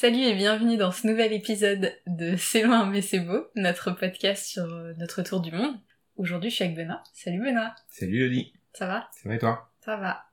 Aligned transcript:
Salut 0.00 0.22
et 0.22 0.32
bienvenue 0.32 0.78
dans 0.78 0.92
ce 0.92 1.06
nouvel 1.06 1.34
épisode 1.34 1.94
de 2.06 2.34
C'est 2.38 2.62
loin 2.62 2.86
mais 2.86 3.02
c'est 3.02 3.20
beau, 3.20 3.48
notre 3.54 3.90
podcast 3.90 4.46
sur 4.46 4.64
euh, 4.64 4.94
notre 4.96 5.20
tour 5.20 5.40
du 5.42 5.52
monde. 5.52 5.74
Aujourd'hui 6.16 6.48
je 6.48 6.54
suis 6.54 6.64
avec 6.64 6.74
Benoît. 6.74 7.02
Salut 7.12 7.38
Benoît, 7.38 7.74
Salut 7.90 8.20
Loli, 8.20 8.54
ça 8.72 8.86
va? 8.86 9.10
Ça 9.12 9.28
va 9.28 9.34
et 9.34 9.38
toi? 9.38 9.70
Ça 9.84 9.98
va. 9.98 10.24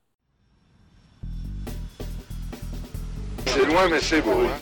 C'est 3.46 3.66
loin, 3.66 3.90
mais 3.90 4.00
c'est 4.00 4.22
beau. 4.22 4.40
hein. 4.40 4.58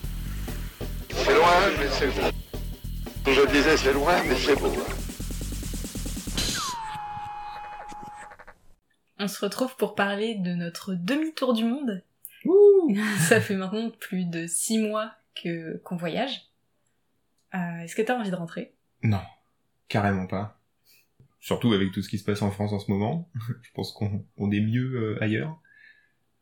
C'est 1.11 1.35
loin, 1.35 1.51
mais 1.77 1.87
c'est 1.91 2.07
beau. 2.07 3.31
Je 3.31 3.51
disais, 3.51 3.77
c'est 3.77 3.93
loin, 3.93 4.23
mais 4.27 4.33
c'est 4.33 4.55
beau. 4.59 4.73
hein. 4.73 4.95
On 9.19 9.27
se 9.27 9.39
retrouve 9.45 9.75
pour 9.75 9.93
parler 9.93 10.33
de 10.33 10.55
notre 10.55 10.95
demi-tour 10.95 11.53
du 11.53 11.63
monde. 11.63 12.01
Ouh 12.45 12.95
Ça 13.19 13.41
fait 13.41 13.55
maintenant 13.55 13.89
plus 13.89 14.25
de 14.25 14.47
six 14.47 14.79
mois 14.79 15.13
que 15.35 15.77
qu'on 15.83 15.95
voyage. 15.95 16.49
Euh, 17.53 17.79
Est-ce 17.79 17.95
que 17.95 18.01
t'as 18.01 18.17
envie 18.17 18.31
de 18.31 18.35
rentrer? 18.35 18.73
Non, 19.03 19.21
carrément 19.87 20.27
pas. 20.27 20.59
Surtout 21.39 21.73
avec 21.73 21.91
tout 21.91 22.01
ce 22.01 22.09
qui 22.09 22.17
se 22.17 22.23
passe 22.23 22.41
en 22.41 22.51
France 22.51 22.73
en 22.73 22.79
ce 22.79 22.89
moment. 22.91 23.29
Je 23.61 23.71
pense 23.73 23.91
qu'on 23.91 24.25
on 24.37 24.51
est 24.51 24.61
mieux 24.61 24.95
euh, 24.95 25.23
ailleurs. 25.23 25.59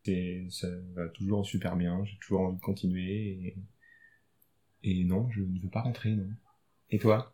Et 0.05 0.47
ça 0.49 0.67
va 0.95 1.08
toujours 1.09 1.45
super 1.45 1.77
bien, 1.77 2.03
j'ai 2.03 2.17
toujours 2.17 2.41
envie 2.41 2.58
de 2.58 2.61
continuer. 2.61 3.55
Et... 4.83 4.91
et 4.99 5.03
non, 5.05 5.30
je 5.31 5.39
ne 5.39 5.61
veux 5.61 5.70
pas 5.70 5.80
rentrer, 5.80 6.09
non. 6.09 6.27
Et 6.89 6.99
toi? 6.99 7.33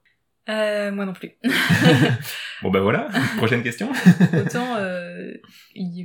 Euh, 0.49 0.91
Moi 0.91 1.05
non 1.05 1.13
plus. 1.13 1.32
Bon 2.62 2.72
bah 2.72 2.82
voilà, 2.82 3.08
prochaine 3.38 3.63
question. 3.63 3.90
Autant 4.34 4.76
euh, 4.76 5.34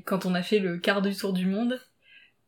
quand 0.06 0.24
on 0.24 0.34
a 0.34 0.42
fait 0.42 0.60
le 0.60 0.78
quart 0.78 1.02
du 1.02 1.12
tour 1.14 1.33
du 1.33 1.46
monde, 1.46 1.80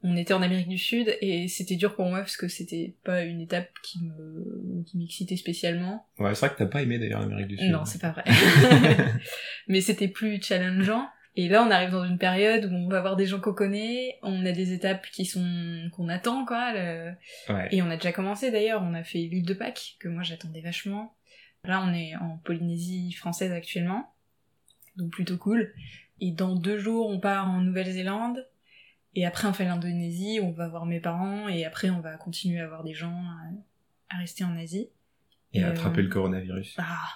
on 0.09 0.17
était 0.17 0.35
en 0.35 0.43
Amérique 0.43 0.69
du 0.69 0.79
Sud 0.79 1.17
et 1.21 1.49
c'était 1.49 1.75
dur 1.77 1.97
pour 1.97 2.07
moi 2.07 2.19
parce 2.21 2.37
que 2.37 2.47
c'était 2.49 2.95
pas 3.03 3.23
une 3.23 3.41
étape 3.41 3.71
qui 3.83 3.99
me 4.05 4.83
qui 4.85 4.99
m'excitait 4.99 5.37
spécialement. 5.37 6.07
Ouais, 6.19 6.35
c'est 6.35 6.47
vrai 6.47 6.55
que 6.55 6.59
t'as 6.59 6.67
pas 6.71 6.83
aimé 6.83 6.99
d'ailleurs 6.99 7.21
l'Amérique 7.21 7.49
du 7.49 7.57
Sud. 7.59 7.71
Non, 7.73 7.85
c'est 7.85 8.01
pas 8.01 8.11
vrai. 8.13 8.25
Mais 9.69 9.81
c'était 9.81 10.09
plus 10.09 10.41
challengeant. 10.43 11.07
Et 11.39 11.49
là, 11.49 11.63
on 11.63 11.71
arrive 11.71 11.91
dans 11.91 12.05
une 12.05 12.17
période 12.19 12.65
où 12.65 12.75
on 12.75 12.89
va 12.89 13.01
voir 13.03 13.15
des 13.17 13.27
gens 13.27 13.41
qu'on 13.41 13.53
connaît, 13.53 14.17
on 14.23 14.47
a 14.47 14.53
des 14.53 14.73
étapes 14.73 15.07
qui 15.13 15.27
sont 15.27 15.91
qu'on 15.93 16.09
attend 16.09 16.47
quoi. 16.47 16.73
le- 16.73 17.13
Ouais. 17.53 17.69
Et 17.73 17.83
on 17.83 17.91
a 17.91 17.97
déjà 17.97 18.13
commencé 18.13 18.51
d'ailleurs. 18.51 18.83
On 18.83 18.95
a 18.95 19.03
fait 19.05 19.19
l'île 19.19 19.45
de 19.45 19.55
Pâques 19.55 19.97
que 20.01 20.09
moi 20.09 20.23
j'attendais 20.23 20.63
vachement. 20.63 21.15
Là, 21.65 21.83
on 21.85 21.93
est 21.93 22.15
en 22.17 22.39
Polynésie 22.45 23.11
française 23.13 23.51
actuellement, 23.53 24.15
donc 24.97 25.11
plutôt 25.11 25.37
cool. 25.37 25.75
Et 26.21 26.31
dans 26.31 26.55
deux 26.55 26.79
jours, 26.79 27.09
on 27.11 27.19
part 27.21 27.51
en 27.51 27.61
Nouvelle-Zélande. 27.61 28.47
Et 29.19 29.25
après, 29.27 29.49
on 29.49 29.53
fait 29.55 29.65
l'Indonésie, 29.65 30.39
on 30.43 30.53
va 30.53 30.69
voir 30.69 30.85
mes 30.87 31.01
parents. 31.01 31.49
Et 31.49 31.65
après, 31.65 31.89
on 31.91 32.01
va 32.01 32.17
continuer 32.17 32.61
à 32.61 32.69
voir 32.69 32.85
des 32.85 32.93
gens 32.95 33.15
à, 34.11 34.15
à 34.15 34.19
rester 34.19 34.45
en 34.45 34.57
Asie. 34.57 34.91
Et 35.55 35.65
euh, 35.65 35.71
attraper 35.71 36.03
le 36.03 36.09
coronavirus. 36.09 36.77
Ah. 36.79 37.09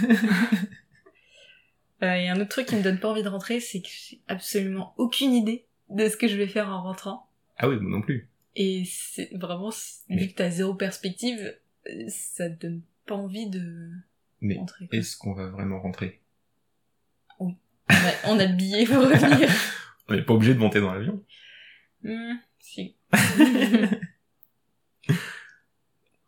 Euh, 2.02 2.14
Et 2.14 2.28
un 2.28 2.34
autre 2.40 2.48
truc 2.48 2.66
qui 2.66 2.74
me 2.74 2.82
donne 2.82 2.98
pas 2.98 3.08
envie 3.10 3.22
de 3.22 3.28
rentrer, 3.28 3.60
c'est 3.60 3.80
que 3.80 3.86
j'ai 3.88 4.20
absolument 4.26 4.92
aucune 4.96 5.32
idée 5.34 5.66
de 5.88 6.08
ce 6.08 6.16
que 6.16 6.26
je 6.26 6.36
vais 6.36 6.48
faire 6.48 6.68
en 6.68 6.82
rentrant. 6.82 7.30
Ah 7.58 7.68
oui, 7.68 7.76
moi 7.76 7.92
non 7.92 8.02
plus. 8.02 8.28
Et 8.56 8.82
c'est 8.86 9.30
vraiment, 9.36 9.70
vu 10.08 10.26
que 10.26 10.34
t'as 10.34 10.50
zéro 10.50 10.74
perspective, 10.74 11.56
ça 12.08 12.50
te 12.50 12.66
donne 12.66 12.82
pas 13.06 13.14
envie 13.14 13.48
de 13.48 13.92
Mais 14.40 14.56
rentrer. 14.56 14.88
est-ce 14.90 15.16
qu'on 15.16 15.32
va 15.32 15.46
vraiment 15.46 15.80
rentrer? 15.80 16.20
On 17.38 17.50
a, 17.88 18.10
on 18.26 18.36
a 18.40 18.46
le 18.46 18.56
billet 18.56 18.84
pour 18.84 18.96
revenir. 18.96 19.48
On 20.12 20.16
n'est 20.16 20.22
pas 20.22 20.34
obligé 20.34 20.52
de 20.54 20.58
monter 20.58 20.80
dans 20.80 20.92
l'avion. 20.92 21.22
Hmm, 22.02 22.34
si. 22.58 22.96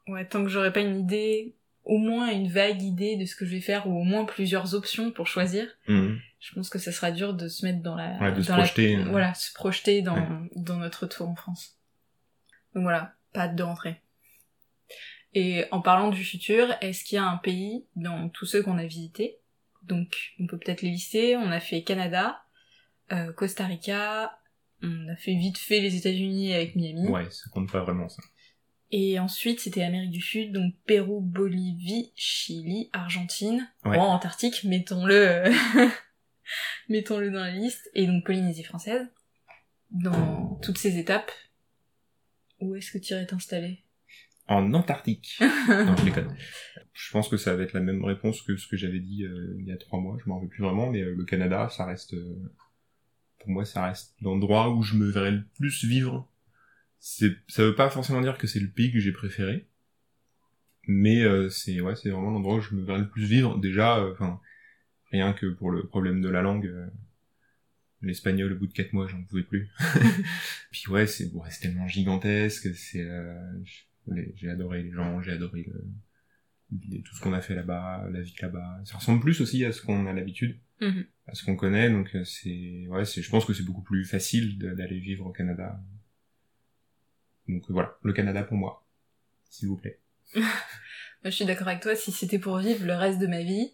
ouais, 0.09 0.27
tant 0.27 0.43
que 0.43 0.49
j'aurai 0.51 0.73
pas 0.73 0.81
une 0.81 0.99
idée, 1.01 1.55
au 1.85 1.99
moins 1.99 2.31
une 2.31 2.49
vague 2.49 2.83
idée 2.83 3.17
de 3.17 3.25
ce 3.27 3.37
que 3.37 3.45
je 3.45 3.51
vais 3.51 3.61
faire, 3.61 3.87
ou 3.87 3.99
au 4.01 4.05
moins 4.05 4.25
plusieurs 4.25 4.75
options 4.75 5.11
pour 5.11 5.27
choisir, 5.27 5.67
Mhm. 5.89 6.19
je 6.41 6.55
pense 6.55 6.71
que 6.71 6.79
ça 6.79 6.93
sera 6.93 7.11
dur 7.11 7.35
de 7.35 7.49
se 7.49 7.65
mettre 7.67 7.83
dans 7.83 7.95
la... 7.95 8.19
Ouais, 8.21 8.33
de 8.33 8.43
se 8.43 8.51
la- 8.51 8.57
projeter, 8.59 8.97
euh. 8.97 9.05
Voilà, 9.11 9.35
se 9.35 9.53
projeter 9.53 10.03
dans, 10.03 10.17
Ouais. 10.17 10.51
dans 10.57 10.77
notre 10.77 11.07
tour 11.07 11.29
en 11.29 11.35
France. 11.37 11.77
Donc 12.75 12.83
voilà, 12.85 13.15
pas 13.33 13.43
hâte 13.43 13.57
de 13.57 13.63
rentrer. 13.63 13.97
Et 15.35 15.65
en 15.73 15.81
parlant 15.81 16.11
du 16.11 16.23
futur, 16.25 16.69
est-ce 16.81 17.05
qu'il 17.05 17.17
y 17.17 17.19
a 17.19 17.25
un 17.25 17.37
pays 17.39 17.85
dans 17.97 18.29
tous 18.29 18.47
ceux 18.47 18.63
qu'on 18.63 18.79
a 18.79 18.87
visités? 18.87 19.39
Donc 19.83 20.33
on 20.39 20.47
peut 20.47 20.59
peut-être 20.59 20.83
les 20.83 20.91
lister. 20.91 21.37
On 21.37 21.51
a 21.51 21.59
fait 21.61 21.83
Canada, 21.83 22.44
euh, 23.13 23.33
Costa 23.33 23.67
Rica, 23.67 24.39
on 24.83 25.09
a 25.09 25.17
fait 25.17 25.35
vite 25.35 25.59
fait 25.59 25.81
les 25.81 25.97
États-Unis 25.97 26.55
avec 26.55 26.77
Miami. 26.77 27.09
Ouais, 27.09 27.31
ça 27.31 27.49
compte 27.53 27.71
pas 27.71 27.83
vraiment 27.83 28.09
ça. 28.09 28.23
Et 28.91 29.19
ensuite, 29.19 29.61
c'était 29.61 29.83
Amérique 29.83 30.11
du 30.11 30.21
Sud, 30.21 30.53
donc 30.53 30.75
Pérou, 30.87 31.21
Bolivie, 31.21 32.13
Chili, 32.15 32.91
Argentine. 32.93 33.69
Ouais. 33.85 33.97
Bon, 33.97 34.03
Antarctique, 34.03 34.63
mettons-le, 34.65 35.51
mettons-le 36.89 37.31
dans 37.31 37.41
la 37.41 37.51
liste. 37.51 37.91
Et 37.95 38.07
donc 38.07 38.25
Polynésie 38.25 38.63
française. 38.63 39.07
Dans 39.91 40.59
toutes 40.63 40.79
ces 40.79 40.99
étapes, 40.99 41.31
où 42.61 42.75
est-ce 42.75 42.93
que 42.93 42.99
tu 42.99 43.15
irais 43.15 43.27
t'installer? 43.27 43.83
En 44.47 44.75
Antarctique. 44.75 45.37
non, 45.41 45.97
je 45.97 46.05
déconne. 46.05 46.37
Je 46.93 47.11
pense 47.11 47.29
que 47.29 47.37
ça 47.37 47.57
va 47.57 47.63
être 47.63 47.73
la 47.73 47.81
même 47.81 48.05
réponse 48.05 48.43
que 48.43 48.57
ce 48.57 48.69
que 48.69 48.77
j'avais 48.77 49.01
dit 49.01 49.25
euh, 49.25 49.57
il 49.59 49.67
y 49.67 49.73
a 49.73 49.77
trois 49.77 49.99
mois, 49.99 50.17
je 50.23 50.29
m'en 50.29 50.37
rappelle 50.37 50.51
plus 50.51 50.63
vraiment, 50.63 50.91
mais 50.91 51.01
euh, 51.01 51.15
le 51.17 51.25
Canada, 51.25 51.69
ça 51.71 51.87
reste... 51.87 52.15
euh, 52.15 52.53
pour 53.45 53.53
moi, 53.53 53.65
ça 53.65 53.87
reste 53.87 54.15
l'endroit 54.23 54.75
où 54.75 54.83
je 54.83 54.95
me 54.95 55.07
verrais 55.07 55.31
le 55.31 55.45
plus 55.59 55.85
vivre. 55.85 56.29
C'est, 56.99 57.37
ça 57.49 57.63
veut 57.63 57.75
pas 57.75 57.91
forcément 57.91 58.23
dire 58.23 58.39
que 58.39 58.47
c'est 58.47 58.61
le 58.61 58.71
pays 58.71 58.91
que 58.91 58.99
j'ai 58.99 59.13
préféré, 59.13 59.69
mais 60.89 61.23
euh, 61.23 61.51
c'est 61.51 61.81
ouais, 61.81 61.95
c'est 61.95 62.09
vraiment 62.09 62.31
l'endroit 62.31 62.57
où 62.57 62.61
je 62.61 62.75
me 62.75 62.83
verrais 62.83 63.01
le 63.01 63.09
plus 63.09 63.27
vivre. 63.27 63.59
Déjà, 63.59 63.99
euh, 63.99 64.13
enfin, 64.13 64.41
rien 65.11 65.35
que 65.35 65.47
pour 65.47 65.71
le 65.71 65.87
problème 65.87 66.23
de 66.23 66.31
la 66.31 66.41
langue, 66.41 66.67
euh, 66.67 66.87
l'espagnol 68.01 68.55
au 68.55 68.57
bout 68.57 68.67
de 68.67 68.73
quatre 68.73 68.95
mois, 68.95 69.07
j'en 69.07 69.23
pouvais 69.23 69.43
plus. 69.43 69.71
Puis 70.71 70.89
ouais, 70.89 71.07
c'est 71.07 71.31
ouais, 71.33 71.51
c'est 71.51 71.61
tellement 71.61 71.87
gigantesque, 71.87 72.75
c'est 72.75 73.03
euh, 73.03 73.39
j'ai 74.37 74.49
adoré 74.49 74.83
les 74.83 74.93
gens, 74.93 75.21
j'ai 75.21 75.33
adoré 75.33 75.65
le, 75.65 75.85
tout 77.05 77.15
ce 77.15 77.21
qu'on 77.21 77.33
a 77.33 77.41
fait 77.41 77.55
là-bas, 77.55 78.07
la 78.11 78.21
vie 78.21 78.35
là-bas. 78.41 78.81
Ça 78.85 78.97
ressemble 78.99 79.21
plus 79.21 79.41
aussi 79.41 79.65
à 79.65 79.73
ce 79.73 79.83
qu'on 79.83 80.07
a 80.07 80.13
l'habitude, 80.13 80.59
Mhm. 80.81 81.05
à 81.29 81.35
ce 81.35 81.45
qu'on 81.45 81.57
connaît, 81.57 81.89
donc 81.91 82.11
euh, 82.15 82.25
c'est 82.25 82.87
ouais, 82.89 83.05
c'est 83.05 83.23
je 83.23 83.31
pense 83.31 83.45
que 83.45 83.53
c'est 83.55 83.63
beaucoup 83.65 83.83
plus 83.83 84.05
facile 84.05 84.59
d'aller 84.59 84.99
vivre 84.99 85.27
au 85.27 85.31
Canada. 85.33 85.81
Donc 87.49 87.63
voilà, 87.69 87.97
le 88.03 88.13
Canada 88.13 88.43
pour 88.43 88.57
moi, 88.57 88.87
s'il 89.51 89.69
vous 89.69 89.77
plaît. 89.77 90.01
Je 91.25 91.31
suis 91.31 91.45
d'accord 91.47 91.69
avec 91.69 91.81
toi, 91.81 91.95
si 91.97 92.13
c'était 92.13 92.39
pour 92.39 92.59
vivre 92.59 92.85
le 92.87 92.95
reste 92.95 93.19
de 93.19 93.27
ma 93.27 93.41
vie, 93.43 93.73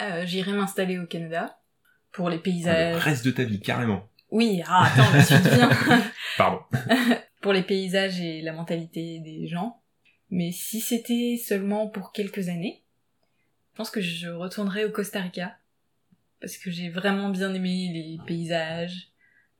euh, 0.00 0.26
j'irais 0.26 0.52
m'installer 0.52 0.98
au 0.98 1.06
Canada. 1.06 1.58
Pour 2.12 2.28
les 2.30 2.36
Ah, 2.36 2.38
le 2.38 2.42
paysages. 2.42 3.02
reste 3.02 3.24
de 3.26 3.30
ta 3.30 3.44
vie, 3.44 3.60
carrément. 3.60 4.08
Oui, 4.30 4.62
ah, 4.66 4.86
attends, 4.92 5.10
la 5.12 5.22
suite 5.22 5.46
vient. 5.46 5.70
Pardon. 6.38 6.60
pour 7.42 7.52
les 7.52 7.62
paysages 7.62 8.20
et 8.20 8.40
la 8.42 8.52
mentalité 8.52 9.20
des 9.20 9.46
gens. 9.46 9.82
Mais 10.30 10.50
si 10.52 10.80
c'était 10.80 11.36
seulement 11.42 11.86
pour 11.88 12.12
quelques 12.12 12.48
années, 12.48 12.82
je 13.72 13.76
pense 13.76 13.90
que 13.90 14.00
je 14.00 14.28
retournerais 14.28 14.84
au 14.84 14.90
Costa 14.90 15.20
Rica. 15.20 15.56
Parce 16.40 16.56
que 16.58 16.70
j'ai 16.70 16.90
vraiment 16.90 17.30
bien 17.30 17.54
aimé 17.54 17.90
les 17.92 18.18
paysages, 18.26 19.08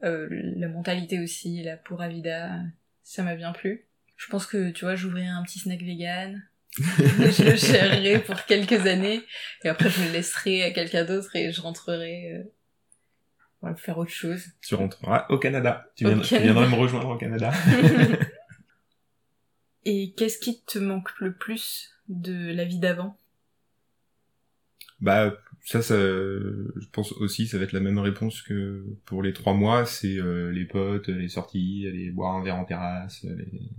euh, 0.04 0.28
la 0.30 0.68
mentalité 0.68 1.20
aussi, 1.20 1.62
la 1.62 1.76
pura 1.76 2.08
vida, 2.08 2.60
ça 3.02 3.22
m'a 3.22 3.34
bien 3.34 3.52
plu. 3.52 3.86
Je 4.16 4.28
pense 4.28 4.46
que, 4.46 4.70
tu 4.70 4.84
vois, 4.84 4.94
j'ouvrirais 4.94 5.26
un 5.28 5.42
petit 5.42 5.58
snack 5.58 5.80
vegan, 5.80 6.42
je 6.78 7.42
le 7.50 7.56
gérerais 7.56 8.20
pour 8.20 8.44
quelques 8.44 8.86
années, 8.86 9.22
et 9.64 9.68
après 9.68 9.88
je 9.88 10.02
le 10.02 10.12
laisserai 10.12 10.64
à 10.64 10.70
quelqu'un 10.70 11.04
d'autre 11.04 11.34
et 11.36 11.50
je 11.50 11.60
rentrerai 11.62 12.32
euh, 12.34 12.42
voilà, 13.62 13.76
faire 13.76 13.96
autre 13.96 14.10
chose. 14.10 14.44
tu 14.62 14.74
rentreras 14.74 15.26
au 15.30 15.38
Canada. 15.38 15.90
Tu, 15.96 16.04
Au 16.04 16.08
viendras, 16.08 16.24
tu 16.26 16.34
Canada. 16.34 16.52
viendras 16.52 16.76
me 16.76 16.80
rejoindre 16.80 17.08
au 17.08 17.16
Canada. 17.16 17.50
Et 19.86 20.12
qu'est-ce 20.12 20.36
qui 20.38 20.62
te 20.66 20.78
manque 20.78 21.18
le 21.18 21.34
plus 21.34 21.90
de 22.10 22.52
la 22.52 22.66
vie 22.66 22.78
d'avant? 22.78 23.16
Bah 25.00 25.34
ça, 25.64 25.82
ça, 25.82 25.94
je 25.96 26.86
pense 26.92 27.12
aussi, 27.12 27.46
ça 27.48 27.58
va 27.58 27.64
être 27.64 27.72
la 27.72 27.80
même 27.80 27.98
réponse 27.98 28.40
que 28.42 28.84
pour 29.04 29.22
les 29.22 29.32
trois 29.32 29.54
mois. 29.54 29.84
C'est 29.86 30.16
euh, 30.18 30.50
les 30.52 30.64
potes, 30.64 31.08
les 31.08 31.28
sorties, 31.28 31.86
aller 31.88 32.10
boire 32.10 32.36
un 32.36 32.42
verre 32.42 32.56
en 32.56 32.64
terrasse, 32.64 33.22
les- 33.24 33.70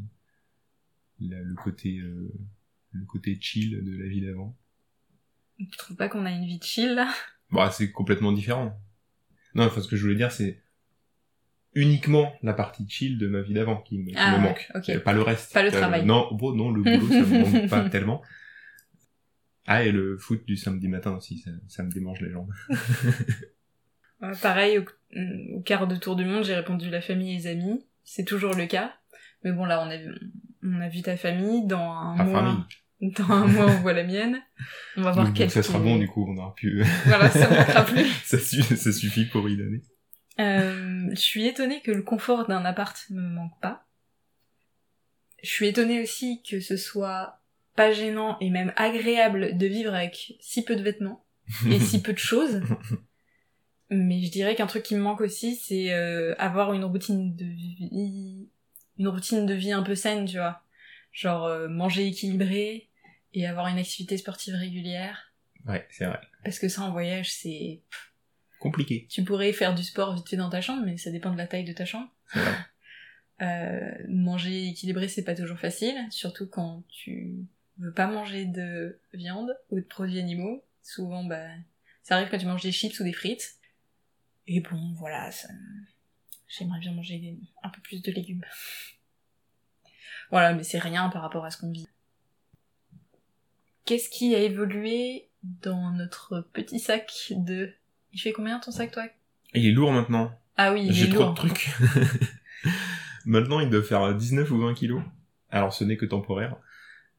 la- 1.19 1.41
le 1.41 1.55
côté, 1.55 1.99
euh, 1.99 2.31
le 2.91 3.05
côté 3.05 3.37
chill 3.39 3.83
de 3.83 3.97
la 3.97 4.07
vie 4.07 4.21
d'avant. 4.21 4.55
Tu 5.59 5.67
trouves 5.77 5.97
pas 5.97 6.09
qu'on 6.09 6.25
a 6.25 6.31
une 6.31 6.45
vie 6.45 6.59
chill 6.61 6.95
là? 6.95 7.13
Bah 7.51 7.71
c'est 7.71 7.91
complètement 7.91 8.31
différent. 8.31 8.79
Non, 9.55 9.65
enfin 9.65 9.81
ce 9.81 9.87
que 9.87 9.95
je 9.97 10.03
voulais 10.03 10.15
dire, 10.15 10.31
c'est 10.31 10.61
uniquement 11.79 12.33
la 12.43 12.53
partie 12.53 12.85
chill 12.89 13.17
de 13.17 13.27
ma 13.27 13.41
vie 13.41 13.53
d'avant 13.53 13.77
qui 13.77 13.99
me, 13.99 14.07
qui 14.09 14.15
Ah 14.17 14.37
me 14.37 14.43
manque. 14.43 14.69
Euh, 14.89 14.99
Pas 14.99 15.13
le 15.13 15.21
reste. 15.21 15.53
Pas 15.53 15.61
le 15.63 15.69
Euh, 15.69 15.71
travail. 15.79 16.05
non, 16.05 16.27
bon, 16.31 16.53
non, 16.53 16.71
le 16.71 16.81
boulot, 16.81 17.07
ça 17.07 17.21
me 17.21 17.39
manque 17.61 17.69
pas 17.69 17.89
tellement. 17.89 18.21
Ah, 19.65 19.83
et 19.83 19.91
le 19.91 20.17
foot 20.17 20.45
du 20.47 20.55
samedi 20.55 20.87
matin 20.87 21.13
aussi, 21.15 21.39
ça, 21.39 21.51
ça 21.67 21.83
me 21.83 21.91
démange 21.91 22.21
les 22.21 22.31
jambes. 22.31 22.51
Euh, 24.23 24.33
Pareil, 24.41 24.79
au, 24.79 24.85
au 25.57 25.61
quart 25.61 25.85
de 25.87 25.95
tour 25.95 26.15
du 26.15 26.25
monde, 26.25 26.43
j'ai 26.43 26.55
répondu 26.55 26.89
la 26.89 27.01
famille 27.01 27.33
et 27.33 27.37
les 27.37 27.45
amis. 27.47 27.85
C'est 28.03 28.25
toujours 28.25 28.55
le 28.55 28.65
cas. 28.65 28.95
Mais 29.43 29.51
bon, 29.51 29.63
là, 29.65 29.79
on, 29.85 29.91
avait, 29.91 30.07
on 30.63 30.81
a 30.81 30.89
vu 30.89 31.03
ta 31.03 31.15
famille, 31.17 31.67
dans 31.67 31.91
un 31.91 32.17
Ta 32.17 32.23
mois, 32.23 32.39
famille. 32.41 33.13
dans 33.15 33.29
un 33.31 33.45
mois 33.45 33.65
on 33.67 33.79
voit 33.81 33.93
la 33.93 34.03
mienne. 34.03 34.39
On 34.95 35.03
va 35.03 35.11
voir 35.11 35.27
Donc, 35.27 35.35
quel 35.35 35.51
ça 35.51 35.61
sera 35.61 35.77
bon 35.77 35.97
du 35.99 36.07
coup, 36.07 36.25
on 36.27 36.35
aura 36.35 36.55
pu. 36.55 36.81
Voilà, 37.05 37.29
ça 37.29 37.47
manquera 37.47 37.85
plus. 37.85 38.07
ça, 38.25 38.39
ça 38.39 38.91
suffit 38.91 39.25
pour 39.25 39.47
y 39.47 39.55
donner. 39.55 39.83
Euh, 40.39 41.09
je 41.11 41.19
suis 41.19 41.47
étonnée 41.47 41.81
que 41.81 41.91
le 41.91 42.03
confort 42.03 42.47
d'un 42.47 42.65
appart 42.65 42.97
me 43.09 43.21
manque 43.21 43.59
pas. 43.61 43.85
Je 45.43 45.49
suis 45.49 45.67
étonnée 45.67 46.01
aussi 46.01 46.41
que 46.43 46.59
ce 46.59 46.77
soit 46.77 47.41
pas 47.75 47.91
gênant 47.91 48.37
et 48.39 48.49
même 48.49 48.73
agréable 48.75 49.57
de 49.57 49.67
vivre 49.67 49.93
avec 49.93 50.35
si 50.39 50.63
peu 50.63 50.75
de 50.75 50.81
vêtements 50.81 51.23
et 51.69 51.79
si 51.79 52.01
peu 52.01 52.13
de 52.13 52.17
choses. 52.17 52.61
Mais 53.89 54.21
je 54.21 54.31
dirais 54.31 54.55
qu'un 54.55 54.67
truc 54.67 54.83
qui 54.83 54.95
me 54.95 55.01
manque 55.01 55.21
aussi, 55.21 55.55
c'est 55.55 55.93
euh, 55.93 56.35
avoir 56.37 56.73
une 56.73 56.83
routine 56.83 57.35
de 57.35 57.45
vie, 57.45 58.49
une 58.97 59.07
routine 59.07 59.45
de 59.45 59.53
vie 59.53 59.71
un 59.71 59.83
peu 59.83 59.95
saine, 59.95 60.25
tu 60.25 60.37
vois. 60.37 60.61
Genre 61.13 61.45
euh, 61.45 61.69
manger 61.69 62.05
équilibré 62.07 62.89
et 63.33 63.47
avoir 63.47 63.67
une 63.67 63.77
activité 63.77 64.17
sportive 64.17 64.55
régulière. 64.55 65.33
Ouais, 65.65 65.87
c'est 65.89 66.05
vrai. 66.05 66.19
Parce 66.43 66.59
que 66.59 66.67
ça 66.67 66.81
en 66.81 66.91
voyage, 66.91 67.31
c'est 67.31 67.81
Compliqué. 68.59 69.05
tu 69.09 69.23
pourrais 69.23 69.53
faire 69.53 69.75
du 69.75 69.83
sport 69.83 70.15
vite 70.15 70.27
fait 70.29 70.37
dans 70.37 70.49
ta 70.49 70.61
chambre, 70.61 70.83
mais 70.83 70.97
ça 70.97 71.11
dépend 71.11 71.31
de 71.31 71.37
la 71.37 71.47
taille 71.47 71.65
de 71.65 71.73
ta 71.73 71.85
chambre. 71.85 72.09
Euh, 73.39 73.91
manger 74.07 74.69
équilibré, 74.69 75.07
c'est 75.07 75.23
pas 75.23 75.35
toujours 75.35 75.59
facile, 75.59 75.95
surtout 76.09 76.47
quand 76.47 76.83
tu 76.89 77.45
veux 77.77 77.93
pas 77.93 78.07
manger 78.07 78.45
de 78.45 78.99
viande 79.13 79.55
ou 79.69 79.75
de 79.75 79.85
produits 79.85 80.17
animaux. 80.17 80.63
Souvent, 80.81 81.23
bah, 81.23 81.45
ça 82.01 82.15
arrive 82.15 82.29
quand 82.29 82.39
tu 82.39 82.47
manges 82.47 82.63
des 82.63 82.71
chips 82.71 82.99
ou 82.99 83.03
des 83.03 83.13
frites. 83.13 83.57
Et 84.47 84.61
bon, 84.61 84.93
voilà, 84.97 85.29
ça... 85.31 85.49
j'aimerais 86.47 86.79
bien 86.79 86.93
manger 86.93 87.37
un 87.61 87.69
peu 87.69 87.81
plus 87.81 88.01
de 88.01 88.11
légumes. 88.11 88.45
Voilà, 90.29 90.53
mais 90.53 90.63
c'est 90.63 90.79
rien 90.79 91.07
par 91.07 91.21
rapport 91.21 91.45
à 91.45 91.51
ce 91.51 91.57
qu'on 91.57 91.71
vit. 91.71 91.87
Qu'est-ce 93.85 94.09
qui 94.09 94.35
a 94.35 94.39
évolué 94.39 95.29
dans 95.43 95.91
notre 95.91 96.41
petit 96.51 96.79
sac 96.79 97.31
de... 97.31 97.73
Il 98.13 98.19
fait 98.19 98.31
combien 98.31 98.59
ton 98.59 98.71
sac, 98.71 98.91
toi 98.91 99.05
Il 99.53 99.65
est 99.65 99.71
lourd 99.71 99.91
maintenant. 99.91 100.31
Ah 100.55 100.73
oui, 100.73 100.85
il 100.87 100.93
J'ai 100.93 101.05
est 101.05 101.09
trop 101.09 101.23
lourd. 101.23 101.33
de 101.33 101.37
trucs. 101.37 101.69
maintenant, 103.25 103.59
il 103.59 103.69
doit 103.69 103.83
faire 103.83 104.13
19 104.15 104.49
ou 104.51 104.57
20 104.59 104.73
kilos. 104.73 105.01
Alors, 105.49 105.73
ce 105.73 105.83
n'est 105.83 105.97
que 105.97 106.05
temporaire. 106.05 106.55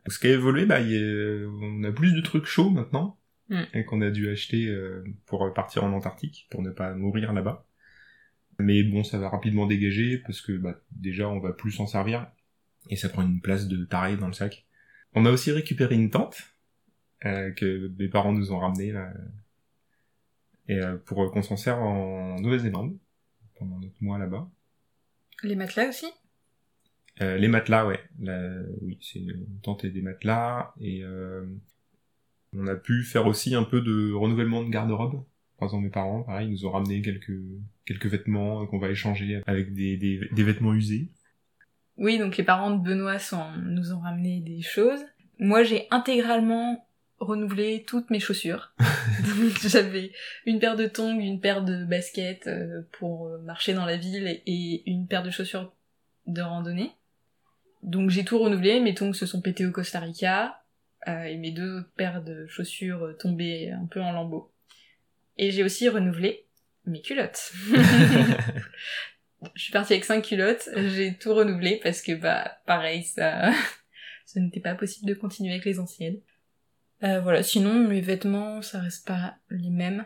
Ce 0.09 0.19
qui 0.19 0.27
a 0.29 0.31
évolué, 0.33 0.67
bah, 0.67 0.81
il 0.81 0.97
a- 0.97 1.49
on 1.49 1.85
a 1.85 1.93
plus 1.93 2.13
de 2.15 2.21
trucs 2.21 2.47
chauds 2.47 2.71
maintenant. 2.71 3.17
Mm. 3.51 3.63
Et 3.75 3.85
qu'on 3.85 4.01
a 4.03 4.11
dû 4.11 4.31
acheter 4.31 4.67
euh, 4.67 5.03
pour 5.27 5.53
partir 5.55 5.83
en 5.85 5.93
Antarctique, 5.93 6.47
pour 6.51 6.63
ne 6.63 6.71
pas 6.71 6.93
mourir 6.95 7.33
là-bas. 7.33 7.65
Mais 8.59 8.83
bon, 8.83 9.05
ça 9.05 9.19
va 9.19 9.29
rapidement 9.31 9.67
dégager, 9.67 10.19
parce 10.19 10.41
que 10.43 10.53
bah, 10.53 10.79
déjà, 10.91 11.29
on 11.29 11.39
va 11.41 11.53
plus 11.53 11.71
s'en 11.73 11.87
servir. 11.87 12.27
Et 12.91 12.97
ça 12.97 13.09
prend 13.09 13.23
une 13.23 13.41
place 13.41 13.69
de 13.69 13.85
taré 13.85 14.17
dans 14.17 14.27
le 14.27 14.33
sac. 14.33 14.67
On 15.15 15.25
a 15.25 15.31
aussi 15.31 15.51
récupéré 15.53 15.95
une 15.95 16.11
tente, 16.11 16.43
euh, 17.25 17.51
que 17.53 17.91
mes 17.99 18.09
parents 18.09 18.33
nous 18.33 18.53
ont 18.53 18.59
ramenée, 18.59 18.93
là, 18.93 19.13
et 20.69 20.79
euh, 20.81 20.97
pour 20.97 21.23
euh, 21.23 21.31
qu'on 21.31 21.43
s'en 21.43 21.57
serve 21.57 21.83
en 21.83 22.37
Nouvelle-Zélande 22.41 22.97
pendant 23.59 23.79
notre 23.79 24.03
mois 24.03 24.19
là-bas. 24.19 24.49
Les 25.43 25.57
matelas 25.57 25.89
aussi? 25.89 26.07
Euh, 27.21 27.37
les 27.37 27.49
matelas, 27.49 27.87
ouais, 27.87 28.01
La- 28.21 28.63
oui, 28.83 28.99
c'est 29.01 29.19
une 29.19 29.47
tente 29.63 29.85
et 29.85 29.91
des 29.91 30.03
matelas 30.03 30.73
et 30.81 31.03
euh, 31.03 31.45
on 32.57 32.67
a 32.67 32.77
pu 32.77 33.03
faire 33.03 33.27
aussi 33.27 33.55
un 33.55 33.65
peu 33.65 33.81
de 33.81 34.13
renouvellement 34.13 34.63
de 34.63 34.71
garde-robe. 34.71 35.25
Par 35.59 35.67
exemple, 35.67 35.85
mes 35.85 35.91
parents, 35.91 36.23
pareil, 36.23 36.47
ils 36.47 36.53
nous 36.53 36.67
ont 36.67 36.71
ramené 36.71 37.03
quelques 37.03 37.33
quelques 37.85 38.07
vêtements 38.07 38.67
qu'on 38.67 38.79
va 38.79 38.91
échanger 38.91 39.43
avec 39.47 39.75
des, 39.75 39.97
des, 39.97 40.21
des 40.31 40.43
vêtements 40.45 40.75
usés. 40.75 41.09
Oui, 41.97 42.19
donc 42.19 42.37
les 42.37 42.45
parents 42.45 42.71
de 42.77 42.81
Benoît 42.83 43.19
sont- 43.19 43.57
nous 43.65 43.93
ont 43.93 43.99
ramené 43.99 44.41
des 44.41 44.61
choses. 44.61 45.01
Moi, 45.41 45.65
j'ai 45.65 45.89
intégralement 45.91 46.88
renouvelé 47.21 47.85
toutes 47.87 48.11
mes 48.11 48.21
chaussures. 48.21 48.73
J'avais 49.63 50.13
une 50.47 50.59
paire 50.59 50.77
de 50.77 50.87
tongs, 50.87 51.19
une 51.19 51.41
paire 51.41 51.65
de 51.65 51.85
baskets 51.85 52.47
euh, 52.47 52.83
pour 52.93 53.27
euh, 53.27 53.39
marcher 53.39 53.75
dans 53.75 53.85
la 53.85 53.97
ville 53.97 54.41
et 54.47 54.83
une 54.91 55.07
paire 55.07 55.23
de 55.23 55.31
chaussures 55.31 55.73
de 56.27 56.43
randonnée. 56.43 56.93
Donc 57.83 58.11
j'ai 58.11 58.25
tout 58.25 58.39
renouvelé, 58.39 58.81
mes 58.81 58.95
tongs 58.95 59.13
se 59.13 59.27
sont 59.27 59.41
pétés 59.41 59.67
au 59.67 59.73
Costa 59.73 60.01
Rica 60.01 60.63
euh, 61.07 61.25
et 61.25 61.37
mes 61.37 61.53
deux 61.53 61.79
autres 61.79 61.93
paires 61.97 62.23
de 62.23 62.47
chaussures 62.47 63.05
euh, 63.05 63.13
tombaient 63.15 63.71
un 63.71 63.87
peu 63.87 64.01
en 64.01 64.13
lambeaux. 64.13 64.51
Et 65.37 65.51
j'ai 65.51 65.63
aussi 65.63 65.89
renouvelé 65.89 66.45
mes 66.87 67.01
culottes. 67.01 67.53
Je 69.55 69.63
suis 69.63 69.73
partie 69.73 69.93
avec 69.93 70.05
cinq 70.05 70.25
culottes, 70.25 70.69
j'ai 70.75 71.17
tout 71.17 71.33
renouvelé 71.33 71.79
parce 71.81 72.03
que 72.03 72.11
bah 72.11 72.59
pareil 72.67 73.05
ça 73.05 73.53
ce 74.27 74.41
n'était 74.41 74.59
pas 74.59 74.75
possible 74.75 75.07
de 75.07 75.15
continuer 75.15 75.53
avec 75.53 75.65
les 75.65 75.79
anciennes. 75.79 76.19
Euh, 77.03 77.21
voilà, 77.21 77.43
sinon 77.43 77.75
mes 77.87 78.01
vêtements 78.01 78.63
ça 78.63 78.81
reste 78.81 79.07
pas 79.07 79.37
les 79.51 79.71
mêmes. 79.71 80.05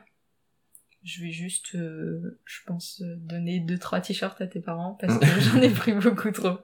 Je 1.04 1.22
vais 1.22 1.30
juste 1.30 1.74
euh, 1.74 2.38
je 2.44 2.60
pense 2.66 3.02
euh, 3.02 3.16
donner 3.16 3.60
deux 3.60 3.78
trois 3.78 4.00
t-shirts 4.00 4.40
à 4.40 4.46
tes 4.46 4.60
parents 4.60 4.96
parce 5.00 5.18
que 5.18 5.40
j'en 5.40 5.60
ai 5.60 5.70
pris 5.70 5.94
beaucoup 5.94 6.30
trop. 6.30 6.58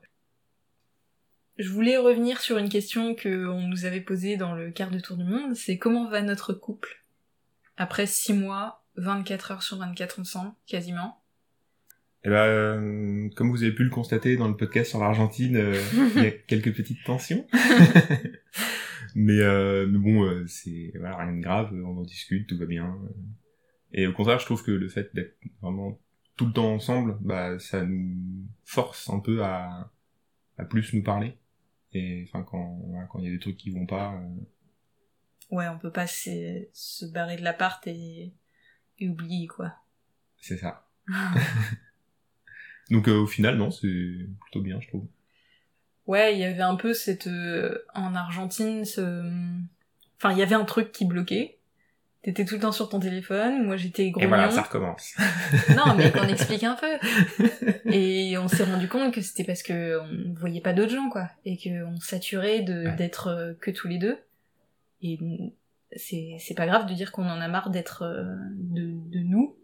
Je 1.56 1.70
voulais 1.70 1.96
revenir 1.96 2.40
sur 2.40 2.58
une 2.58 2.68
question 2.68 3.14
que 3.14 3.48
on 3.48 3.66
nous 3.66 3.84
avait 3.84 4.00
posée 4.00 4.36
dans 4.36 4.54
le 4.54 4.70
quart 4.70 4.90
de 4.90 5.00
tour 5.00 5.16
du 5.16 5.24
monde, 5.24 5.56
c'est 5.56 5.76
comment 5.76 6.08
va 6.08 6.22
notre 6.22 6.52
couple 6.52 7.04
après 7.78 8.06
six 8.06 8.32
mois, 8.32 8.84
24 8.96 9.52
heures 9.52 9.62
sur 9.62 9.78
24 9.78 10.20
ensemble, 10.20 10.52
quasiment? 10.66 11.22
Et 12.24 12.30
ben, 12.30 12.36
euh, 12.36 13.28
comme 13.36 13.50
vous 13.50 13.62
avez 13.62 13.72
pu 13.72 13.84
le 13.84 13.90
constater 13.90 14.36
dans 14.36 14.48
le 14.48 14.56
podcast 14.56 14.90
sur 14.90 14.98
l'Argentine, 14.98 15.56
euh, 15.56 15.80
il 16.16 16.22
y 16.22 16.26
a 16.26 16.30
quelques 16.48 16.74
petites 16.74 17.02
tensions. 17.04 17.46
mais, 19.20 19.40
euh, 19.40 19.86
mais 19.88 19.98
bon, 19.98 20.22
euh, 20.24 20.46
c'est 20.46 20.92
voilà, 20.96 21.16
rien 21.16 21.34
de 21.36 21.40
grave, 21.42 21.72
on 21.74 21.98
en 21.98 22.02
discute, 22.02 22.48
tout 22.48 22.56
va 22.56 22.66
bien. 22.66 22.96
Et 23.92 24.06
au 24.06 24.12
contraire, 24.12 24.38
je 24.38 24.44
trouve 24.44 24.62
que 24.62 24.70
le 24.70 24.88
fait 24.88 25.12
d'être 25.14 25.36
vraiment 25.60 25.98
tout 26.36 26.46
le 26.46 26.52
temps 26.52 26.72
ensemble, 26.72 27.18
bah, 27.20 27.58
ça 27.58 27.84
nous 27.84 28.46
force 28.64 29.10
un 29.10 29.18
peu 29.18 29.42
à, 29.42 29.90
à 30.56 30.64
plus 30.64 30.92
nous 30.94 31.02
parler. 31.02 31.36
Et 31.92 32.22
enfin, 32.28 32.44
quand 32.44 32.78
voilà, 32.86 33.06
quand 33.06 33.18
il 33.18 33.24
y 33.24 33.28
a 33.28 33.32
des 33.32 33.40
trucs 33.40 33.56
qui 33.56 33.70
vont 33.70 33.86
pas, 33.86 34.14
euh, 34.14 34.28
Ouais, 35.50 35.66
on 35.68 35.78
peut 35.78 35.90
pas 35.90 36.06
se, 36.06 36.66
se 36.72 37.06
barrer 37.06 37.36
de 37.36 37.42
l'appart 37.42 37.84
et, 37.86 38.32
et 38.98 39.08
oublier, 39.08 39.46
quoi. 39.48 39.74
c'est 40.38 40.58
ça. 40.58 40.86
Donc 42.90 43.08
euh, 43.08 43.18
au 43.18 43.26
final, 43.26 43.56
non, 43.56 43.70
c'est 43.70 44.26
plutôt 44.40 44.60
bien, 44.62 44.80
je 44.80 44.88
trouve. 44.88 45.06
Ouais, 46.08 46.34
il 46.34 46.40
y 46.40 46.44
avait 46.44 46.62
un 46.62 46.74
peu 46.74 46.92
cette... 46.94 47.26
euh, 47.28 47.84
en 47.94 48.14
Argentine, 48.16 48.84
ce... 48.84 49.22
Enfin, 50.16 50.32
il 50.32 50.38
y 50.38 50.42
avait 50.42 50.56
un 50.56 50.64
truc 50.64 50.90
qui 50.90 51.04
bloquait. 51.04 51.54
T'étais 52.22 52.44
tout 52.44 52.56
le 52.56 52.60
temps 52.60 52.72
sur 52.72 52.88
ton 52.88 52.98
téléphone, 52.98 53.64
moi 53.64 53.76
j'étais 53.76 54.10
grognon. 54.10 54.26
Et 54.26 54.28
voilà, 54.28 54.50
ça 54.50 54.62
recommence. 54.62 55.14
Non, 55.76 55.94
mais 55.96 56.10
qu'on 56.10 56.26
explique 56.26 56.64
un 56.64 56.74
peu. 56.74 56.98
Et 57.84 58.36
on 58.38 58.48
s'est 58.48 58.64
rendu 58.64 58.88
compte 58.88 59.14
que 59.14 59.20
c'était 59.20 59.44
parce 59.44 59.62
que 59.62 60.00
on 60.00 60.34
voyait 60.34 60.60
pas 60.60 60.72
d'autres 60.72 60.90
gens, 60.92 61.08
quoi. 61.10 61.30
Et 61.44 61.56
qu'on 61.56 62.00
saturait 62.00 62.62
de, 62.62 62.86
Ouais. 62.86 62.96
d'être 62.96 63.28
euh, 63.28 63.52
que 63.60 63.70
tous 63.70 63.86
les 63.86 63.98
deux. 63.98 64.18
Et 65.00 65.18
c'est, 65.94 66.36
c'est 66.40 66.54
pas 66.54 66.66
grave 66.66 66.86
de 66.86 66.94
dire 66.94 67.12
qu'on 67.12 67.28
en 67.28 67.40
a 67.40 67.46
marre 67.48 67.70
d'être 67.70 68.02
euh, 68.02 68.24
de, 68.56 68.82
de 69.10 69.20
nous, 69.20 69.56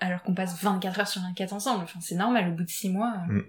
alors 0.00 0.22
qu'on 0.24 0.34
passe 0.34 0.60
24 0.62 0.98
heures 1.00 1.08
sur 1.08 1.22
24 1.22 1.52
ensemble. 1.52 1.84
Enfin, 1.84 2.00
c'est 2.02 2.16
normal, 2.16 2.48
au 2.48 2.52
bout 2.56 2.64
de 2.64 2.68
6 2.68 2.90
mois. 2.90 3.14
euh. 3.30 3.34
Mm. 3.34 3.44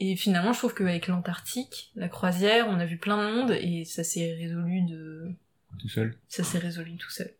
Et 0.00 0.16
finalement, 0.16 0.52
je 0.52 0.58
trouve 0.58 0.74
qu'avec 0.74 1.06
l'Antarctique, 1.06 1.92
la 1.94 2.08
croisière, 2.08 2.66
on 2.68 2.80
a 2.80 2.86
vu 2.86 2.98
plein 2.98 3.16
de 3.16 3.32
monde 3.32 3.50
et 3.52 3.84
ça 3.84 4.02
s'est 4.02 4.34
résolu 4.34 4.82
de, 4.82 5.30
Tout 5.78 5.88
seul. 5.88 6.18
ça 6.28 6.42
s'est 6.42 6.58
résolu 6.58 6.96
tout 6.96 7.10
seul. 7.10 7.32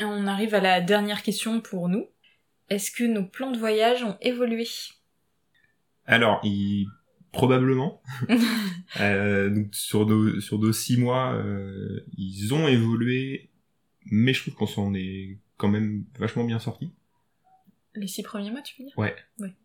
Et 0.00 0.04
on 0.04 0.26
arrive 0.26 0.54
à 0.54 0.60
la 0.60 0.80
dernière 0.80 1.22
question 1.22 1.60
pour 1.60 1.88
nous. 1.88 2.06
Est-ce 2.70 2.90
que 2.90 3.04
nos 3.04 3.24
plans 3.24 3.50
de 3.50 3.58
voyage 3.58 4.02
ont 4.02 4.16
évolué? 4.22 4.66
Alors, 6.06 6.40
il... 6.44 6.86
probablement. 7.32 8.02
Euh, 9.00 9.50
donc 9.50 9.74
sur 9.74 10.06
nos 10.06 10.40
sur 10.40 10.60
nos 10.60 10.72
six 10.72 10.96
mois, 10.96 11.32
euh, 11.34 12.06
ils 12.16 12.54
ont 12.54 12.68
évolué, 12.68 13.50
mais 14.04 14.32
je 14.32 14.42
trouve 14.42 14.54
qu'on 14.54 14.66
s'en 14.68 14.94
est 14.94 15.38
quand 15.56 15.66
même 15.66 16.04
vachement 16.16 16.44
bien 16.44 16.60
sorti. 16.60 16.92
Les 17.96 18.06
six 18.06 18.22
premiers 18.22 18.52
mois, 18.52 18.62
tu 18.62 18.76
veux 18.78 18.86
dire? 18.86 18.96
Ouais, 18.96 19.16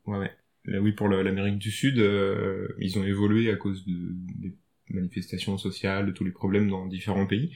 ouais. 0.08 0.32
Là, 0.70 0.80
oui, 0.80 0.92
pour 0.92 1.08
l'Amérique 1.10 1.58
du 1.58 1.72
Sud, 1.72 1.98
euh, 2.00 2.68
ils 2.80 2.98
ont 3.00 3.04
évolué 3.04 3.52
à 3.52 3.56
cause 3.56 3.86
de, 3.86 3.94
des 4.40 4.54
manifestations 4.92 5.58
sociales, 5.58 6.06
de 6.06 6.12
tous 6.12 6.24
les 6.24 6.32
problèmes 6.32 6.70
dans 6.70 6.86
différents 6.86 7.26
pays. 7.26 7.52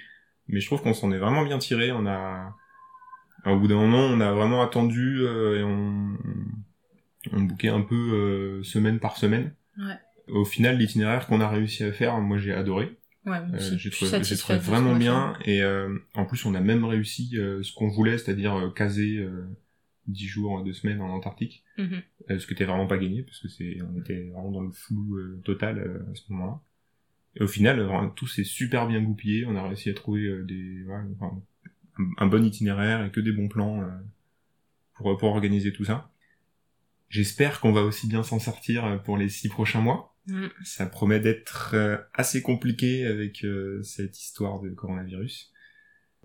Mais 0.48 0.60
je 0.60 0.66
trouve 0.66 0.82
qu'on 0.82 0.94
s'en 0.94 1.12
est 1.12 1.20
vraiment 1.20 1.44
bien 1.44 1.60
tiré. 1.60 1.92
On 1.92 2.06
a, 2.08 2.56
au 3.46 3.60
bout 3.60 3.68
d'un 3.68 3.76
moment, 3.76 4.06
on 4.06 4.20
a 4.20 4.32
vraiment 4.34 4.62
attendu 4.64 5.20
euh, 5.22 5.60
et 5.60 5.64
on, 5.64 6.18
on 7.32 7.42
bouquait 7.42 7.70
un 7.70 7.82
peu 7.82 7.96
euh, 7.96 8.64
semaine 8.64 9.00
par 9.00 9.18
semaine. 9.18 9.54
Ouais. 9.78 9.98
Au 10.30 10.46
final, 10.46 10.78
l'itinéraire 10.78 11.28
qu'on 11.28 11.40
a 11.42 11.50
réussi 11.50 11.84
à 11.84 11.92
faire, 11.92 12.20
moi 12.20 12.38
j'ai 12.38 12.54
adoré. 12.54 12.98
Ouais, 13.26 13.38
Euh, 13.54 13.78
j'ai 13.78 13.90
trouvé, 13.90 14.10
trouvé 14.38 14.60
vraiment 14.60 14.96
bien 15.00 15.34
et 15.46 15.62
euh, 15.62 15.98
en 16.14 16.26
plus 16.26 16.46
on 16.46 16.54
a 16.56 16.60
même 16.60 16.84
réussi 16.84 17.32
euh, 17.36 17.64
ce 17.64 17.74
qu'on 17.74 17.88
voulait, 17.88 18.18
c'est-à-dire 18.18 18.54
euh, 18.56 18.70
caser 18.70 19.18
euh, 19.18 19.46
10 20.08 20.28
jours, 20.28 20.64
2 20.64 20.74
semaines 20.74 21.02
en 21.02 21.10
Antarctique. 21.10 21.64
Mhm. 21.78 22.02
Euh, 22.30 22.40
ce 22.40 22.48
que 22.48 22.54
t'es 22.54 22.66
vraiment 22.66 22.88
pas 22.88 22.98
gagné, 22.98 23.24
parce 23.24 23.40
que 23.40 23.48
c'est, 23.48 23.80
on 23.82 24.00
était 24.00 24.30
vraiment 24.30 24.52
dans 24.52 24.62
le 24.62 24.72
flou 24.72 25.18
euh, 25.18 25.42
total 25.44 25.80
euh, 25.80 26.12
à 26.12 26.16
ce 26.16 26.32
moment-là. 26.32 26.62
Et 27.36 27.44
au 27.44 27.48
final, 27.48 27.80
euh, 27.80 27.86
vraiment, 27.86 28.10
tout 28.10 28.28
s'est 28.28 28.44
super 28.44 28.88
bien 28.88 29.02
goupillé. 29.02 29.46
On 29.46 29.56
a 29.56 29.68
réussi 29.68 29.90
à 29.90 29.94
trouver 29.94 30.24
euh, 30.24 30.44
des, 30.44 30.84
ouais, 30.86 31.02
enfin, 31.16 31.42
un, 31.98 32.26
un 32.26 32.28
bon 32.28 32.44
itinéraire 32.44 33.06
et 33.06 33.12
que 33.12 33.20
des 33.20 33.32
bons 33.32 33.48
plans 33.48 33.82
euh, 33.82 33.90
pour, 34.96 35.18
pour 35.18 35.30
organiser 35.30 35.74
tout 35.74 35.86
ça. 35.86 36.12
J'espère 37.14 37.60
qu'on 37.60 37.72
va 37.72 37.84
aussi 37.84 38.08
bien 38.08 38.24
s'en 38.24 38.40
sortir 38.40 38.86
euh, 38.86 38.98
pour 38.98 39.18
les 39.18 39.30
six 39.30 39.48
prochains 39.48 39.82
mois. 39.82 40.16
Mm. 40.26 40.48
Ça 40.64 40.88
promet 40.88 41.20
d'être 41.20 41.72
euh, 41.76 41.98
assez 42.16 42.42
compliqué 42.42 43.06
avec 43.06 43.44
euh, 43.44 43.84
cette 43.84 44.20
histoire 44.20 44.60
de 44.62 44.70
coronavirus. 44.70 45.53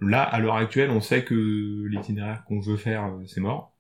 Là, 0.00 0.22
à 0.22 0.38
l'heure 0.38 0.56
actuelle, 0.56 0.90
on 0.90 1.00
sait 1.00 1.24
que 1.24 1.86
l'itinéraire 1.88 2.44
qu'on 2.44 2.60
veut 2.60 2.76
faire, 2.76 3.04
euh, 3.06 3.24
c'est 3.26 3.40
mort. 3.40 3.74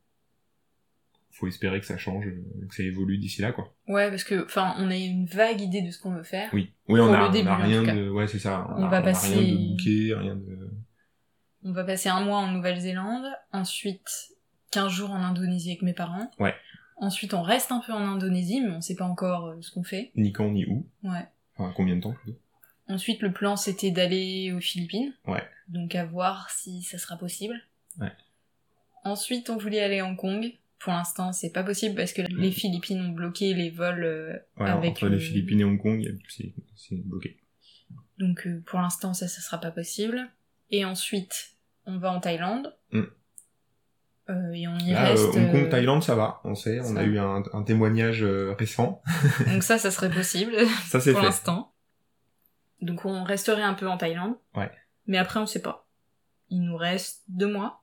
Faut 1.30 1.46
espérer 1.46 1.78
que 1.78 1.86
ça 1.86 1.96
change, 1.96 2.26
euh, 2.26 2.66
que 2.68 2.74
ça 2.74 2.82
évolue 2.82 3.18
d'ici 3.18 3.40
là, 3.42 3.52
quoi. 3.52 3.72
Ouais, 3.86 4.10
parce 4.10 4.24
que, 4.24 4.44
enfin, 4.44 4.74
on 4.78 4.90
a 4.90 4.96
une 4.96 5.26
vague 5.26 5.60
idée 5.60 5.82
de 5.82 5.90
ce 5.92 6.00
qu'on 6.00 6.10
veut 6.12 6.24
faire. 6.24 6.50
Oui. 6.52 6.72
Oui, 6.88 6.98
on 6.98 7.12
a, 7.12 7.28
début, 7.28 7.46
on 7.48 7.52
a 7.52 7.56
rien 7.56 7.82
de, 7.82 8.08
ouais, 8.10 8.26
c'est 8.26 8.40
ça. 8.40 8.66
On 8.76 8.84
a- 8.84 8.88
va 8.88 8.96
a 8.96 9.02
passer- 9.02 9.34
rien 9.36 9.52
de 9.54 9.68
bouquet, 9.70 10.14
rien 10.14 10.34
de, 10.34 10.70
On 11.64 11.72
va 11.72 11.84
passer 11.84 12.08
un 12.08 12.24
mois 12.24 12.38
en 12.38 12.50
Nouvelle-Zélande, 12.50 13.26
ensuite 13.52 14.08
15 14.72 14.90
jours 14.90 15.10
en 15.10 15.22
Indonésie 15.22 15.70
avec 15.70 15.82
mes 15.82 15.92
parents. 15.92 16.30
Ouais. 16.40 16.54
Ensuite, 16.96 17.32
on 17.34 17.42
reste 17.42 17.70
un 17.70 17.80
peu 17.86 17.92
en 17.92 18.00
Indonésie, 18.04 18.60
mais 18.60 18.70
on 18.72 18.80
sait 18.80 18.96
pas 18.96 19.04
encore 19.04 19.46
euh, 19.48 19.56
ce 19.60 19.70
qu'on 19.70 19.84
fait. 19.84 20.10
ni 20.16 20.32
quand 20.32 20.50
ni 20.50 20.66
où. 20.66 20.84
Ouais. 21.04 21.26
Enfin, 21.56 21.72
combien 21.76 21.94
de 21.96 22.00
temps, 22.00 22.12
plutôt. 22.14 22.38
Ensuite, 22.88 23.20
le 23.22 23.32
plan, 23.32 23.56
c'était 23.56 23.90
d'aller 23.90 24.52
aux 24.52 24.60
Philippines. 24.60 25.12
Ouais. 25.26 25.42
Donc, 25.68 25.94
à 25.94 26.04
voir 26.04 26.50
si 26.50 26.82
ça 26.82 26.96
sera 26.98 27.16
possible. 27.16 27.54
Ouais. 28.00 28.12
Ensuite, 29.04 29.50
on 29.50 29.56
voulait 29.56 29.80
aller 29.80 30.00
à 30.00 30.06
Hong 30.06 30.16
Kong. 30.16 30.52
Pour 30.78 30.92
l'instant, 30.92 31.32
c'est 31.32 31.50
pas 31.50 31.64
possible 31.64 31.96
parce 31.96 32.12
que 32.12 32.22
les 32.22 32.52
Philippines 32.52 33.00
ont 33.00 33.08
bloqué 33.08 33.52
les 33.52 33.68
vols 33.70 34.04
euh, 34.04 34.32
Ouais, 34.58 34.70
avec 34.70 34.90
entre 34.92 35.06
le- 35.08 35.16
les 35.16 35.20
Philippines 35.20 35.60
et 35.60 35.64
Hong 35.64 35.80
Kong, 35.80 36.16
c'est, 36.28 36.52
bloqué. 37.04 37.36
Donc 38.18 38.46
euh, 38.46 38.62
pour 38.64 38.78
l'instant 38.80 39.12
ça, 39.12 39.26
ça 39.26 39.40
sera 39.40 39.58
pas 39.60 39.72
possible. 39.72 40.28
Et 40.70 40.84
ensuite, 40.84 41.56
on 41.86 41.98
va 41.98 42.12
en 42.12 42.20
Thaïlande. 42.20 42.76
Mm. 42.92 43.02
Euh, 44.30 44.52
et 44.52 44.68
on 44.68 44.78
y 44.78 44.92
Là, 44.92 45.04
reste. 45.08 45.24
Hong 45.34 45.50
Kong, 45.50 45.68
Thaïlande, 45.68 46.02
ça 46.04 46.14
va, 46.14 46.40
on 46.44 46.54
sait, 46.54 46.78
on 46.80 46.84
ça 46.84 46.90
a 46.90 46.94
va. 46.94 47.02
eu 47.02 47.18
un, 47.18 47.42
un 47.52 47.62
témoignage 47.64 48.22
récent. 48.22 49.02
Donc 49.46 49.64
ça, 49.64 49.78
ça 49.78 49.90
serait 49.90 50.10
possible 50.10 50.54
Ça, 50.86 51.00
c'est 51.00 51.12
pour 51.12 51.22
l'instant. 51.22 51.72
Donc 52.80 53.04
on 53.04 53.24
resterait 53.24 53.62
un 53.62 53.74
peu 53.74 53.88
en 53.88 53.96
Thaïlande. 53.96 54.36
Ouais. 54.54 54.70
Mais 55.06 55.18
après, 55.18 55.40
on 55.40 55.46
sait 55.46 55.62
pas. 55.62 55.88
Il 56.50 56.62
nous 56.62 56.76
reste 56.76 57.24
deux 57.28 57.50
mois 57.52 57.82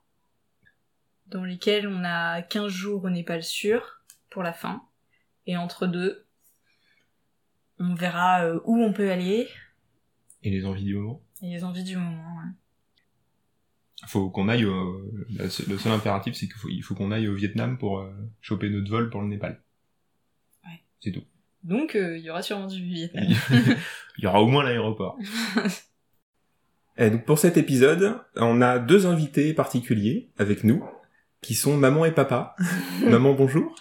dans 1.27 1.43
lesquels 1.43 1.87
on 1.87 2.03
a 2.03 2.41
15 2.41 2.67
jours 2.67 3.03
au 3.03 3.09
Népal 3.09 3.43
sûr 3.43 4.01
pour 4.29 4.43
la 4.43 4.53
fin. 4.53 4.83
Et 5.47 5.57
entre 5.57 5.85
deux, 5.87 6.25
on 7.79 7.93
verra 7.93 8.45
euh, 8.45 8.59
où 8.65 8.77
on 8.81 8.93
peut 8.93 9.11
aller 9.11 9.47
Et 10.43 10.49
les 10.49 10.65
envies 10.65 10.83
du 10.85 10.95
moment. 10.95 11.21
et 11.41 11.49
les 11.49 11.63
envies 11.63 11.83
du 11.83 11.97
moment. 11.97 12.37
ouais. 12.37 12.51
Faut 14.07 14.29
qu'on 14.29 14.49
aille 14.49 14.65
au... 14.65 15.01
Le 15.29 15.49
seul 15.49 15.91
impératif, 15.91 16.35
c'est 16.35 16.45
qu'il 16.47 16.55
faut, 16.55 16.69
il 16.69 16.81
faut 16.81 16.95
qu'on 16.95 17.11
aille 17.11 17.27
au 17.27 17.33
Vietnam 17.35 17.77
pour 17.77 17.99
euh, 17.99 18.11
choper 18.41 18.69
notre 18.69 18.89
vol 18.89 19.09
pour 19.09 19.21
le 19.21 19.27
Népal. 19.27 19.61
Ouais. 20.65 20.83
C'est 20.99 21.11
tout. 21.11 21.23
Donc 21.65 21.95
euh, 21.95 22.17
il 22.17 22.23
y 22.23 22.29
aura 22.29 22.41
sûrement 22.43 22.67
du 22.67 22.81
Vietnam. 22.83 23.25
Il 24.17 24.23
y 24.23 24.27
aura 24.27 24.41
au 24.41 24.47
moins 24.47 24.63
l'aéroport. 24.63 25.17
Et 26.97 27.09
donc 27.09 27.25
pour 27.25 27.39
cet 27.39 27.57
épisode, 27.57 28.17
on 28.37 28.61
a 28.61 28.79
deux 28.79 29.05
invités 29.07 29.53
particuliers 29.53 30.29
avec 30.37 30.63
nous, 30.63 30.85
qui 31.41 31.53
sont 31.55 31.75
maman 31.75 32.05
et 32.05 32.11
papa. 32.11 32.55
maman, 33.03 33.33
bonjour. 33.33 33.75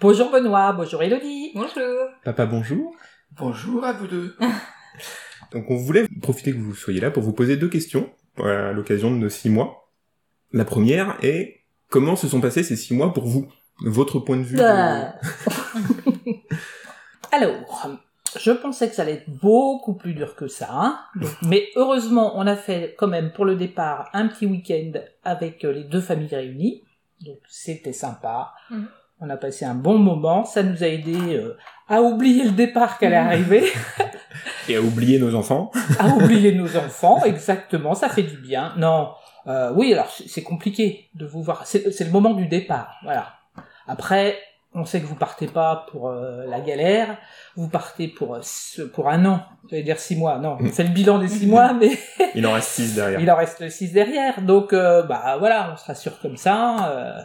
Bonjour 0.00 0.30
Benoît, 0.30 0.72
bonjour 0.74 1.02
Elodie. 1.02 1.50
Bonjour. 1.54 2.08
Papa, 2.24 2.46
bonjour. 2.46 2.94
Bonjour 3.32 3.84
à 3.84 3.92
vous 3.94 4.06
deux. 4.06 4.36
Donc 5.50 5.70
on 5.70 5.76
voulait 5.76 6.06
profiter 6.22 6.52
que 6.52 6.58
vous 6.58 6.74
soyez 6.74 7.00
là 7.00 7.10
pour 7.10 7.22
vous 7.22 7.32
poser 7.32 7.56
deux 7.56 7.68
questions 7.68 8.08
à 8.38 8.72
l'occasion 8.72 9.10
de 9.10 9.16
nos 9.16 9.28
six 9.30 9.48
mois. 9.50 9.90
La 10.52 10.64
première 10.64 11.16
est 11.24 11.64
comment 11.88 12.16
se 12.16 12.28
sont 12.28 12.40
passés 12.40 12.62
ces 12.62 12.76
six 12.76 12.94
mois 12.94 13.12
pour 13.12 13.26
vous? 13.26 13.50
Votre 13.82 14.20
point 14.20 14.36
de 14.36 14.42
vue 14.42 14.56
de- 14.58 14.62
Ah. 14.62 15.14
Alors, 17.32 17.88
je 18.38 18.50
pensais 18.52 18.88
que 18.88 18.94
ça 18.94 19.02
allait 19.02 19.14
être 19.14 19.30
beaucoup 19.30 19.94
plus 19.94 20.14
dur 20.14 20.36
que 20.36 20.48
ça, 20.48 20.68
hein. 20.70 20.98
Donc, 21.16 21.30
mais 21.42 21.68
heureusement, 21.76 22.32
on 22.36 22.46
a 22.46 22.56
fait 22.56 22.94
quand 22.98 23.08
même 23.08 23.32
pour 23.32 23.44
le 23.44 23.56
départ 23.56 24.08
un 24.12 24.28
petit 24.28 24.46
week-end 24.46 24.92
avec 25.24 25.64
euh, 25.64 25.72
les 25.72 25.84
deux 25.84 26.00
familles 26.00 26.34
réunies. 26.34 26.84
Donc 27.24 27.38
c'était 27.48 27.92
sympa. 27.92 28.52
Mhm. 28.70 28.86
On 29.22 29.28
a 29.28 29.36
passé 29.36 29.64
un 29.64 29.74
bon 29.74 29.98
moment. 29.98 30.44
Ça 30.44 30.62
nous 30.62 30.82
a 30.82 30.86
aidé 30.86 31.36
euh, 31.36 31.56
à 31.88 32.00
oublier 32.00 32.44
le 32.44 32.52
départ 32.52 32.98
qu'elle 32.98 33.12
est 33.12 33.16
arrivée. 33.16 33.64
Et 34.68 34.76
à 34.76 34.80
oublier 34.80 35.18
nos 35.18 35.34
enfants. 35.34 35.70
à 35.98 36.06
oublier 36.08 36.54
nos 36.54 36.76
enfants, 36.76 37.24
exactement, 37.24 37.94
ça 37.94 38.08
fait 38.08 38.22
du 38.22 38.36
bien. 38.36 38.72
Non, 38.76 39.10
euh, 39.46 39.72
oui, 39.74 39.92
alors 39.92 40.08
c'est 40.26 40.42
compliqué 40.42 41.10
de 41.14 41.26
vous 41.26 41.42
voir. 41.42 41.66
C'est 41.66 42.00
le 42.00 42.10
moment 42.10 42.34
du 42.34 42.46
départ, 42.46 42.96
voilà. 43.02 43.34
Après, 43.86 44.38
on 44.74 44.84
sait 44.84 45.00
que 45.00 45.06
vous 45.06 45.16
partez 45.16 45.46
pas 45.48 45.86
pour 45.90 46.08
euh, 46.08 46.44
la 46.46 46.60
galère, 46.60 47.16
vous 47.56 47.68
partez 47.68 48.06
pour 48.08 48.36
euh, 48.36 48.38
ce- 48.42 48.82
pour 48.82 49.08
un 49.08 49.24
an, 49.26 49.40
j'allais 49.68 49.82
dire 49.82 49.98
six 49.98 50.14
mois. 50.16 50.38
Non, 50.38 50.58
on 50.60 50.66
fait 50.68 50.84
le 50.84 50.90
bilan 50.90 51.18
des 51.18 51.28
six 51.28 51.46
mois, 51.46 51.72
mais 51.72 51.90
Il 52.34 52.46
en 52.46 52.52
reste 52.52 52.68
six 52.70 52.94
derrière. 52.94 53.18
il 53.20 53.30
en 53.30 53.36
reste 53.36 53.68
six 53.68 53.92
derrière. 53.92 54.40
Donc, 54.42 54.72
euh, 54.72 55.02
bah 55.02 55.36
voilà, 55.38 55.70
on 55.72 55.76
se 55.76 55.84
rassure 55.86 56.18
comme 56.20 56.36
ça. 56.36 56.88
euh, 56.90 57.18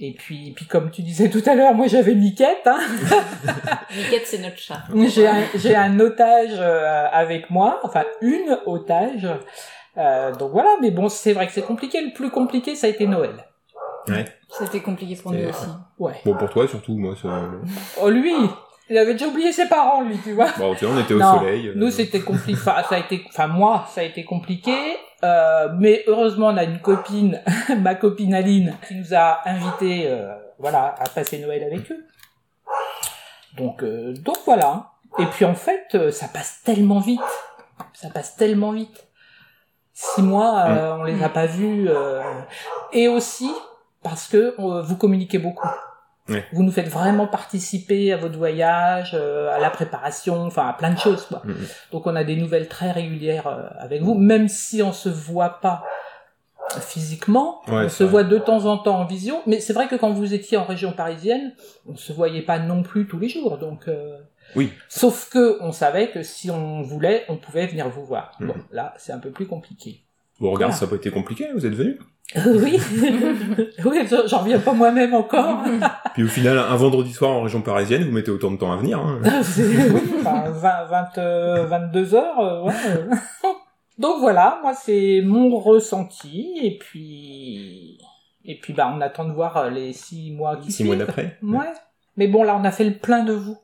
et 0.00 0.14
puis, 0.14 0.52
puis 0.54 0.66
comme 0.66 0.92
tu 0.92 1.02
disais 1.02 1.28
tout 1.28 1.42
à 1.46 1.56
l'heure, 1.56 1.74
moi 1.74 1.88
j'avais 1.88 2.14
Miquette. 2.14 2.66
Hein. 2.66 2.78
Miquette, 3.96 4.26
c'est 4.26 4.38
notre 4.38 4.58
chat. 4.58 4.82
J'ai 4.94 5.26
un, 5.26 5.42
j'ai 5.56 5.74
un 5.74 5.98
otage 5.98 6.52
euh, 6.56 7.06
avec 7.10 7.50
moi, 7.50 7.80
enfin 7.82 8.04
une 8.20 8.56
otage. 8.66 9.26
Euh, 9.96 10.32
donc 10.36 10.52
voilà, 10.52 10.70
mais 10.80 10.92
bon, 10.92 11.08
c'est 11.08 11.32
vrai 11.32 11.48
que 11.48 11.52
c'est 11.52 11.62
compliqué. 11.66 12.00
Le 12.00 12.12
plus 12.12 12.30
compliqué, 12.30 12.76
ça 12.76 12.86
a 12.86 12.90
été 12.90 13.08
Noël. 13.08 13.34
C'était 14.50 14.80
compliqué 14.80 15.16
pour 15.16 15.32
nous 15.32 15.48
aussi. 15.48 15.66
Ouais. 15.98 16.14
Bon, 16.24 16.34
pour 16.34 16.48
toi 16.50 16.66
surtout, 16.68 16.96
moi, 16.96 17.14
ça... 17.20 17.28
Oh 18.00 18.08
lui, 18.08 18.32
il 18.90 18.96
avait 18.96 19.12
déjà 19.12 19.26
oublié 19.26 19.52
ses 19.52 19.68
parents, 19.68 20.02
lui, 20.02 20.16
tu 20.24 20.32
vois. 20.32 20.48
bon, 20.58 20.74
tu 20.74 20.86
vois, 20.86 20.94
on 20.96 21.00
était 21.00 21.14
au 21.14 21.18
Non, 21.18 21.38
soleil. 21.40 21.68
euh, 21.68 21.72
Nous, 21.76 21.90
c'était 21.90 22.20
compliqué. 22.20 22.58
Enfin, 22.60 22.82
ça 22.88 22.94
a 22.96 22.98
été, 22.98 23.22
enfin 23.28 23.46
moi, 23.46 23.84
ça 23.88 24.00
a 24.00 24.04
été 24.04 24.24
compliqué. 24.24 24.74
Euh, 25.24 25.68
mais 25.78 26.04
heureusement, 26.06 26.46
on 26.48 26.56
a 26.56 26.64
une 26.64 26.80
copine, 26.80 27.42
ma 27.80 27.94
copine 27.96 28.34
Aline, 28.34 28.74
qui 28.86 28.94
nous 28.94 29.14
a 29.14 29.40
invités, 29.48 30.04
euh, 30.06 30.32
voilà, 30.58 30.94
à 30.98 31.08
passer 31.08 31.38
Noël 31.40 31.62
avec 31.64 31.90
eux. 31.90 32.04
Donc, 33.56 33.82
euh, 33.82 34.12
donc 34.14 34.36
voilà. 34.46 34.92
Et 35.18 35.26
puis 35.26 35.44
en 35.44 35.54
fait, 35.54 35.86
euh, 35.94 36.10
ça 36.10 36.28
passe 36.28 36.60
tellement 36.64 37.00
vite. 37.00 37.20
Ça 37.94 38.08
passe 38.10 38.36
tellement 38.36 38.72
vite. 38.72 39.06
Six 39.92 40.22
mois, 40.22 40.64
euh, 40.68 40.96
on 41.00 41.02
les 41.04 41.22
a 41.24 41.28
pas 41.28 41.46
vus. 41.46 41.88
euh, 41.88 42.22
Et 42.92 43.08
aussi 43.08 43.50
parce 44.02 44.28
que 44.28 44.54
euh, 44.58 44.82
vous 44.82 44.96
communiquez 44.96 45.38
beaucoup. 45.38 45.68
Vous 46.52 46.62
nous 46.62 46.70
faites 46.72 46.88
vraiment 46.90 47.26
participer 47.26 48.12
à 48.12 48.18
votre 48.18 48.36
voyage, 48.36 49.12
euh, 49.14 49.48
à 49.50 49.58
la 49.58 49.70
préparation, 49.70 50.42
enfin 50.44 50.66
à 50.68 50.74
plein 50.74 50.90
de 50.92 50.98
choses. 50.98 51.24
Quoi. 51.24 51.40
Mhm. 51.42 51.56
Donc 51.90 52.06
on 52.06 52.14
a 52.14 52.22
des 52.22 52.36
nouvelles 52.36 52.68
très 52.68 52.92
régulières 52.92 53.46
euh, 53.46 53.62
avec 53.78 54.02
vous, 54.02 54.12
même 54.14 54.46
si 54.46 54.82
on 54.82 54.92
se 54.92 55.08
voit 55.08 55.58
pas 55.62 55.84
physiquement, 56.80 57.62
Ouais, 57.68 57.84
on 57.86 57.88
se 57.88 58.02
vrai. 58.04 58.10
voit 58.10 58.24
de 58.24 58.36
temps 58.38 58.66
en 58.66 58.76
temps 58.76 59.00
en 59.00 59.04
visio. 59.06 59.36
Mais 59.46 59.58
c'est 59.60 59.72
vrai 59.72 59.88
que 59.88 59.96
quand 59.96 60.10
vous 60.12 60.34
étiez 60.34 60.58
en 60.58 60.64
région 60.64 60.92
parisienne, 60.92 61.54
on 61.86 61.96
se 61.96 62.12
voyait 62.12 62.42
pas 62.42 62.58
non 62.58 62.82
plus 62.82 63.06
tous 63.06 63.18
les 63.18 63.30
jours. 63.30 63.56
Donc 63.56 63.88
euh, 63.88 64.18
Oui. 64.54 64.70
sauf 64.90 65.30
que 65.30 65.56
on 65.62 65.72
savait 65.72 66.10
que 66.10 66.22
si 66.22 66.50
on 66.50 66.82
voulait, 66.82 67.24
on 67.30 67.36
pouvait 67.36 67.66
venir 67.66 67.88
vous 67.88 68.04
voir. 68.04 68.32
Mhm. 68.40 68.48
Bon, 68.48 68.54
là 68.70 68.92
c'est 68.98 69.12
un 69.12 69.18
peu 69.18 69.30
plus 69.30 69.46
compliqué. 69.46 70.02
Bon, 70.40 70.50
regarde, 70.50 70.72
Voilà. 70.72 70.74
ça 70.78 70.84
n'a 70.84 70.90
pas 70.90 70.96
été 70.96 71.10
compliqué, 71.10 71.48
vous 71.54 71.64
êtes 71.66 71.74
venus. 71.74 71.98
Euh, 72.36 72.60
oui, 72.62 72.78
oui, 73.86 74.06
j'en 74.26 74.38
reviens 74.40 74.58
pas 74.58 74.72
moi-même 74.74 75.14
encore. 75.14 75.62
Puis 76.14 76.24
au 76.24 76.28
final, 76.28 76.58
un 76.58 76.76
vendredi 76.76 77.12
soir 77.12 77.30
en 77.30 77.42
région 77.42 77.62
parisienne, 77.62 78.04
vous 78.04 78.12
mettez 78.12 78.30
autant 78.30 78.50
de 78.50 78.56
temps 78.58 78.70
à 78.70 78.76
venir. 78.76 78.98
Hein. 78.98 79.20
C'est- 79.42 79.62
oui, 79.90 80.02
enfin, 80.20 80.44
20, 80.50 80.84
20, 80.84 81.18
euh, 81.18 81.64
22 81.66 82.14
heures, 82.14 82.38
euh, 82.40 82.62
ouais. 82.64 82.74
Donc 83.98 84.20
voilà, 84.20 84.58
moi 84.62 84.74
c'est 84.74 85.22
mon 85.24 85.58
ressenti, 85.58 86.52
et 86.62 86.78
puis, 86.78 87.98
et 88.44 88.56
puis 88.60 88.72
bah 88.72 88.92
on 88.94 89.00
attend 89.00 89.24
de 89.24 89.32
voir 89.32 89.70
les 89.70 89.92
six 89.92 90.30
mois 90.30 90.56
qui 90.56 90.70
Six 90.70 90.84
mois 90.84 90.94
d'après. 90.96 91.36
Ouais. 91.42 91.72
Mais 92.16 92.28
bon 92.28 92.44
là 92.44 92.56
on 92.60 92.64
a 92.64 92.70
fait 92.70 92.84
le 92.84 92.94
plein 92.94 93.24
de 93.24 93.32
vous. 93.32 93.56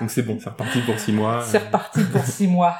Donc 0.00 0.10
c'est 0.10 0.22
bon, 0.22 0.36
c'est 0.38 0.50
reparti 0.50 0.80
pour 0.80 0.98
six 0.98 1.12
mois. 1.12 1.40
C'est 1.42 1.58
reparti 1.58 2.02
pour 2.12 2.24
six 2.24 2.46
mois. 2.48 2.76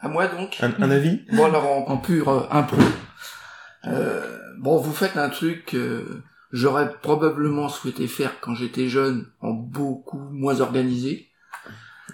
À 0.00 0.08
moi 0.08 0.26
donc. 0.28 0.56
Un, 0.60 0.72
un 0.82 0.90
avis? 0.90 1.20
Bon 1.32 1.44
alors 1.46 1.66
en, 1.66 1.92
en 1.92 1.96
pur 1.98 2.28
euh, 2.28 2.46
impro. 2.50 2.76
Euh, 3.86 4.38
bon, 4.58 4.78
vous 4.78 4.92
faites 4.92 5.16
un 5.16 5.28
truc 5.28 5.66
que 5.66 6.22
j'aurais 6.52 6.92
probablement 7.02 7.68
souhaité 7.68 8.06
faire 8.08 8.40
quand 8.40 8.54
j'étais 8.54 8.88
jeune, 8.88 9.26
en 9.40 9.50
beaucoup 9.52 10.18
moins 10.18 10.60
organisé, 10.60 11.28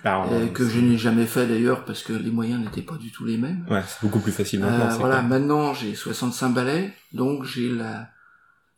Alors, 0.05 0.29
euh, 0.33 0.47
que 0.49 0.69
je 0.69 0.79
n'ai 0.81 0.99
jamais 0.99 1.27
fait 1.27 1.47
d'ailleurs 1.47 1.85
parce 1.85 2.03
que 2.03 2.13
les 2.13 2.31
moyens 2.31 2.63
n'étaient 2.63 2.83
pas 2.83 2.97
du 2.97 3.11
tout 3.13 3.25
les 3.25 3.39
mêmes. 3.39 3.67
Ouais, 3.71 3.83
c'est 3.87 4.01
beaucoup 4.03 4.21
plus 4.21 4.33
facile 4.33 4.63
Euh, 4.63 4.69
maintenant. 4.71 4.91
c'est 4.91 4.99
voilà, 4.99 5.17
clair. 5.17 5.29
maintenant 5.29 5.75
j'ai 5.75 5.95
65 5.95 6.51
balais, 6.51 6.93
donc 7.13 7.45
j'ai 7.45 7.69
la 7.71 8.09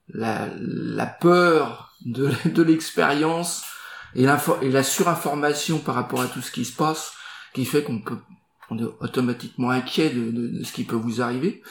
la, 0.09 0.47
la 0.61 1.07
peur 1.07 1.93
de, 2.05 2.31
de 2.49 2.63
l'expérience 2.63 3.65
et, 4.15 4.25
l'info- 4.25 4.59
et 4.63 4.71
la 4.71 4.85
surinformation 4.85 5.79
par 5.79 5.97
rapport 5.97 6.21
à 6.21 6.27
tout 6.27 6.41
ce 6.41 6.53
qui 6.53 6.65
se 6.65 6.75
passe 6.77 7.13
qui 7.55 7.65
fait 7.65 7.83
qu'on 7.83 8.01
peut 8.01 8.19
on 8.71 8.79
est 8.79 8.85
automatiquement 9.01 9.71
inquiet 9.71 10.11
de, 10.11 10.31
de- 10.31 10.59
de 10.59 10.65
ce 10.65 10.73
qui 10.73 10.85
peut 10.85 10.97
vous 10.97 11.21
arriver. 11.23 11.63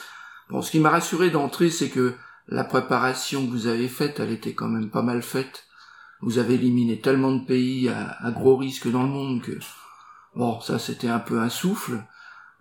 Bon, 0.50 0.62
ce 0.62 0.72
qui 0.72 0.80
m'a 0.80 0.90
rassuré 0.90 1.30
d'entrée, 1.30 1.70
c'est 1.70 1.90
que 1.90 2.14
la 2.48 2.64
préparation 2.64 3.46
que 3.46 3.52
vous 3.52 3.68
avez 3.68 3.88
faite, 3.88 4.20
elle 4.20 4.32
était 4.32 4.54
quand 4.54 4.68
même 4.68 4.90
pas 4.90 5.02
mal 5.02 5.22
faite. 5.24 5.64
Vous 6.22 6.38
avez 6.38 6.54
éliminé 6.56 7.00
tellement 7.02 7.32
de 7.34 7.44
pays 7.46 7.90
à, 7.90 8.18
à 8.24 8.32
gros 8.32 8.56
risque 8.56 8.90
dans 8.90 9.04
le 9.04 9.10
monde 9.10 9.42
que 9.42 9.58
bon, 10.36 10.60
ça 10.62 10.80
c'était 10.80 11.08
un 11.10 11.20
peu 11.20 11.40
un 11.40 11.50
souffle. 11.50 12.04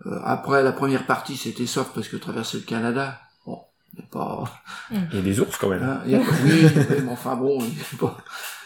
Euh, 0.07 0.19
après 0.25 0.63
la 0.63 0.73
première 0.73 1.07
partie, 1.07 1.37
c'était 1.37 1.67
soft 1.67 1.93
parce 1.95 2.09
que 2.09 2.17
traverser 2.17 2.59
le 2.59 2.65
Canada, 2.65 3.21
bon, 3.47 3.59
c'est 3.97 4.09
pas 4.11 4.45
Il 4.91 5.17
y 5.17 5.19
a 5.19 5.23
des 5.23 5.39
ours 5.41 5.57
quand 5.57 5.69
même. 5.69 5.83
Hein, 5.83 6.01
il 6.07 6.13
y 6.13 6.15
a- 6.17 6.19
oui, 6.19 6.25
oui, 6.65 6.85
mais 7.05 7.13
enfin 7.13 7.37
bon, 7.37 7.61
c'est 7.91 7.99
pas, 7.99 8.17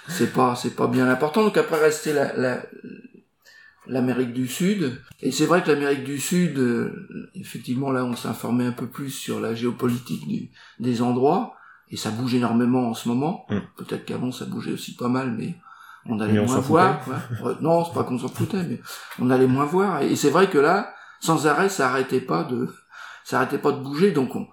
c'est 0.08 0.32
pas, 0.32 0.56
c'est 0.56 0.74
pas 0.74 0.86
bien 0.86 1.08
important. 1.08 1.42
Donc 1.42 1.56
après 1.58 1.78
rester 1.80 2.12
la, 2.12 2.34
la, 2.36 2.62
l'Amérique 3.88 4.32
du 4.32 4.46
Sud. 4.46 5.00
Et 5.20 5.32
c'est 5.32 5.46
vrai 5.46 5.62
que 5.62 5.70
l'Amérique 5.70 6.04
du 6.04 6.18
Sud, 6.18 6.58
euh, 6.58 7.30
effectivement 7.34 7.90
là, 7.90 8.04
on 8.04 8.14
s'informait 8.14 8.66
un 8.66 8.72
peu 8.72 8.86
plus 8.86 9.10
sur 9.10 9.40
la 9.40 9.54
géopolitique 9.54 10.26
du, 10.26 10.50
des 10.78 11.02
endroits. 11.02 11.54
Et 11.90 11.96
ça 11.96 12.10
bouge 12.10 12.34
énormément 12.34 12.88
en 12.88 12.94
ce 12.94 13.08
moment. 13.08 13.46
Mm. 13.48 13.58
Peut-être 13.76 14.04
qu'avant 14.04 14.30
ça 14.30 14.44
bougeait 14.44 14.72
aussi 14.72 14.94
pas 14.94 15.08
mal, 15.08 15.34
mais 15.36 15.56
on 16.06 16.20
allait 16.20 16.34
Mais 16.34 16.46
moins 16.46 16.60
voir. 16.60 17.00
Ouais, 17.42 17.52
non, 17.60 17.84
c'est 17.84 17.94
pas 17.94 18.04
qu'on 18.04 18.18
s'en 18.18 18.28
foutait, 18.28 18.62
mais 18.62 18.80
on 19.18 19.30
allait 19.30 19.46
moins 19.46 19.64
voir. 19.64 20.02
Et 20.02 20.16
c'est 20.16 20.30
vrai 20.30 20.48
que 20.48 20.58
là, 20.58 20.94
sans 21.20 21.46
arrêt, 21.46 21.68
ça 21.68 21.88
arrêtait 21.88 22.20
pas 22.20 22.44
de, 22.44 22.68
ça 23.24 23.38
arrêtait 23.38 23.58
pas 23.58 23.72
de 23.72 23.80
bouger. 23.80 24.12
Donc 24.12 24.36
on, 24.36 24.46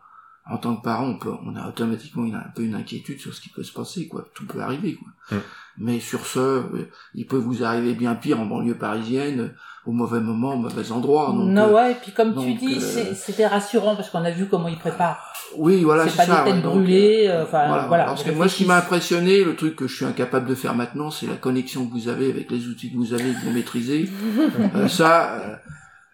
en 0.50 0.58
tant 0.58 0.76
que 0.76 0.84
parent, 0.84 1.06
on 1.08 1.18
peut, 1.18 1.34
on 1.46 1.56
a 1.56 1.68
automatiquement 1.68 2.26
une, 2.26 2.36
un 2.36 2.52
peu 2.56 2.62
une 2.64 2.76
inquiétude 2.76 3.20
sur 3.20 3.34
ce 3.34 3.42
qui 3.42 3.50
peut 3.50 3.64
se 3.64 3.74
passer, 3.74 4.08
quoi. 4.08 4.26
Tout 4.36 4.46
peut 4.46 4.62
arriver, 4.62 4.96
quoi. 4.96 5.40
Mais 5.78 6.00
sur 6.00 6.26
ce, 6.26 6.40
euh, 6.40 6.90
il 7.16 7.26
peut 7.26 7.38
vous 7.38 7.64
arriver 7.64 7.94
bien 7.94 8.14
pire 8.16 8.40
en 8.40 8.46
banlieue 8.46 8.76
parisienne, 8.76 9.54
au 9.88 9.92
mauvais 9.92 10.20
moment, 10.20 10.54
au 10.54 10.58
mauvais 10.58 10.92
endroit. 10.92 11.28
Donc, 11.28 11.50
non, 11.50 11.70
euh, 11.70 11.74
ouais, 11.74 11.92
et 11.92 11.96
puis 11.96 12.12
comme 12.12 12.34
tu 12.36 12.54
dis, 12.56 12.76
euh, 12.78 12.80
c'est- 12.80 13.14
c'était 13.16 13.46
rassurant 13.48 13.96
parce 13.96 14.10
qu'on 14.10 14.24
a 14.24 14.32
vu 14.32 14.48
comment 14.48 14.68
ils 14.68 14.78
préparent. 14.80 15.20
oui, 15.58 15.84
voilà, 15.84 16.04
c'est 16.06 16.12
c'est 16.12 16.18
pas 16.18 16.26
ça. 16.26 16.44
des 16.44 16.50
ouais, 16.52 16.56
têtes 16.58 16.64
brûlées, 16.64 17.26
euh, 17.28 17.40
euh, 17.40 17.44
enfin, 17.44 17.68
voilà. 17.68 17.88
voilà. 17.88 18.06
Parce 18.06 18.24
que 18.24 18.32
moi, 18.32 18.48
ce 18.48 18.56
qui 18.58 18.66
m'a 18.66 18.78
impressionné, 18.78 19.44
le 19.44 19.56
truc 19.56 19.76
que 19.76 19.88
je 19.88 19.96
suis 19.96 20.06
incapable 20.06 20.48
de 20.48 20.56
faire 20.56 20.76
maintenant, 20.76 21.12
c'est 21.12 21.28
la 21.28 21.36
connexion 21.36 21.86
que 21.88 21.92
vous 21.92 22.08
avez 22.08 22.30
avec 22.30 22.50
les 22.52 22.68
outils 22.68 22.92
que 22.92 22.98
vous 22.98 23.14
avez, 23.14 23.32
que 23.34 23.46
vous 23.46 23.52
maîtrisez. 23.52 24.10
Euh, 24.76 24.88
ça, 24.88 25.34
euh, 25.36 25.56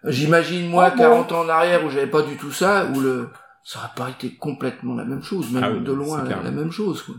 j'imagine 0.04 0.68
moi, 0.68 0.88
Oh, 0.92 0.96
bon. 0.96 1.02
40 1.02 1.32
ans 1.32 1.40
en 1.42 1.48
arrière 1.48 1.84
où 1.84 1.90
j'avais 1.90 2.06
pas 2.06 2.22
du 2.22 2.36
tout 2.36 2.50
ça, 2.52 2.86
où 2.94 3.00
le, 3.00 3.28
ça 3.64 3.78
aurait 3.78 3.94
pas 3.94 4.10
été 4.10 4.34
complètement 4.34 4.94
la 4.94 5.04
même 5.04 5.22
chose, 5.22 5.50
même 5.50 5.64
Ah 5.64 5.70
oui, 5.70 5.80
de 5.80 5.92
loin 5.92 6.24
la, 6.24 6.50
même 6.50 6.72
chose. 6.72 7.02
Quoi. 7.02 7.14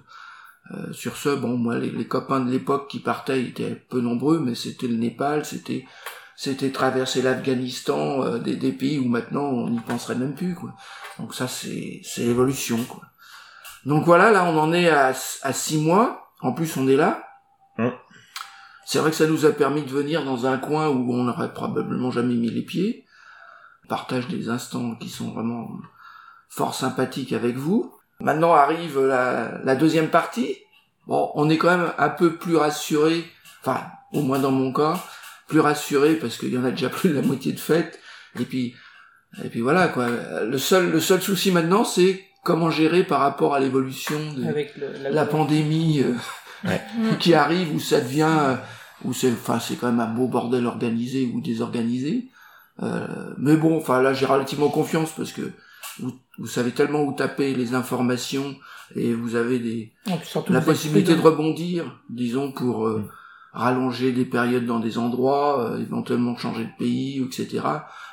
Euh, 0.72 0.92
sur 0.94 1.16
ce, 1.18 1.30
bon, 1.30 1.58
moi, 1.58 1.78
les, 1.78 1.92
les 1.92 2.08
copains 2.08 2.40
de 2.40 2.52
l'époque 2.52 2.90
qui 2.90 3.00
partaient 3.00 3.44
étaient 3.44 3.76
peu 3.76 4.02
nombreux, 4.02 4.40
mais 4.40 4.56
c'était 4.56 4.88
le 4.88 4.96
Népal, 4.96 5.46
c'était 5.46 5.86
c'était 6.36 6.72
traverser 6.72 7.22
l'Afghanistan, 7.22 8.24
euh, 8.24 8.40
des, 8.40 8.56
des 8.56 8.72
pays 8.72 9.00
où 9.00 9.08
maintenant 9.08 9.44
on 9.44 9.70
n'y 9.70 9.80
penserait 9.80 10.16
même 10.16 10.36
plus. 10.36 10.56
Quoi. 10.56 10.74
Donc 11.20 11.34
ça, 11.34 11.48
c'est 11.48 12.02
c'est 12.04 12.26
l'évolution. 12.26 12.78
Quoi. 12.86 13.04
Donc 13.86 14.06
voilà, 14.06 14.32
là, 14.32 14.46
on 14.46 14.58
en 14.58 14.74
est 14.74 14.90
à, 14.90 15.14
à 15.44 15.54
six 15.54 15.78
mois. 15.78 16.32
En 16.42 16.54
plus, 16.54 16.76
on 16.78 16.88
est 16.88 16.96
là. 16.96 17.24
Hum. 17.78 17.94
C'est 18.86 19.00
vrai 19.00 19.12
que 19.12 19.16
ça 19.16 19.28
nous 19.28 19.46
a 19.46 19.52
permis 19.52 19.84
de 19.84 19.90
venir 19.90 20.26
dans 20.26 20.46
un 20.46 20.58
coin 20.58 20.90
où 20.90 21.14
on 21.14 21.24
n'aurait 21.24 21.54
probablement 21.54 22.12
jamais 22.12 22.36
mis 22.36 22.50
les 22.50 22.64
pieds. 22.64 23.06
Partage 23.88 24.28
des 24.28 24.50
instants 24.50 24.96
qui 24.96 25.10
sont 25.10 25.32
vraiment 25.32 25.70
fort 26.55 26.75
sympathiques 26.75 27.33
avec 27.33 27.55
vous. 27.55 27.91
Maintenant 28.19 28.53
arrive 28.53 29.00
la, 29.00 29.60
la 29.63 29.75
deuxième 29.75 30.10
partie. 30.10 30.55
Bon, 31.07 31.31
on 31.36 31.50
est 31.50 31.57
quand 31.57 31.75
même 31.77 31.91
un 31.98 32.10
peu 32.10 32.36
plus 32.36 32.55
rassuré, 32.55 33.25
enfin, 33.62 33.81
au 34.13 34.22
moins 34.22 34.39
dans 34.39 34.51
mon 34.51 34.72
cas, 34.72 34.98
plus 35.48 35.60
rassuré 35.60 36.15
parce 36.15 36.38
qu'il 36.38 36.53
y 36.53 36.57
en 36.57 36.63
a 36.63 36.72
déjà 36.72 36.89
plus 36.98 37.10
de 37.10 37.15
la 37.15 37.22
moitié 37.22 37.51
de 37.51 37.60
fête. 37.60 38.00
Et 38.39 38.46
puis, 38.46 38.74
et 39.44 39.50
puis 39.50 39.61
voilà 39.61 39.87
quoi. 39.87 40.07
Le 40.44 40.57
seul, 40.57 40.92
le 40.92 41.00
seul 41.00 41.22
souci 41.22 41.51
maintenant, 41.51 41.83
c'est 41.83 42.24
comment 42.44 42.70
gérer 42.70 43.03
par 43.03 43.20
rapport 43.20 43.53
à 43.55 43.59
l'évolution 43.59 44.20
de, 44.35 44.46
Avec 44.46 44.75
le, 44.77 44.92
la, 45.01 45.09
la 45.11 45.25
pandémie 45.25 46.01
euh, 46.01 46.13
Ouais. 46.66 46.81
qui 47.20 47.33
arrive 47.33 47.75
où 47.75 47.79
ça 47.79 48.00
devient 48.00 48.37
euh, 48.39 48.55
où 49.03 49.11
c'est 49.11 49.31
enfin 49.31 49.59
c'est 49.59 49.75
quand 49.75 49.87
même 49.87 50.00
un 50.00 50.07
beau 50.07 50.27
bordel 50.27 50.66
organisé 50.66 51.29
ou 51.33 51.42
désorganisé 51.42 52.29
Euh, 52.81 53.05
mais 53.37 53.55
bon 53.57 53.77
enfin 53.77 54.01
là 54.01 54.13
j'ai 54.13 54.25
relativement 54.25 54.70
confiance 54.70 55.11
parce 55.16 55.31
que 55.33 55.42
vous, 56.00 56.14
vous 56.40 56.48
savez 56.48 56.72
tellement 56.72 57.03
où 57.03 57.14
taper 57.14 57.53
les 57.53 57.74
informations 57.74 58.56
et 58.96 59.14
vous 59.14 59.36
avez 59.36 59.60
des 59.60 59.94
la 60.50 60.62
possibilité 60.62 61.16
de 61.16 61.22
rebondir 61.22 62.00
disons 62.10 62.51
pour 62.51 62.88
euh, 62.88 63.03
rallonger 63.53 64.12
des 64.12 64.25
périodes 64.25 64.66
dans 64.66 64.79
des 64.79 64.98
endroits 64.98 65.72
euh, 65.72 65.79
éventuellement 65.79 66.36
changer 66.36 66.66
de 66.66 66.77
pays 66.77 67.24
etc 67.24 67.62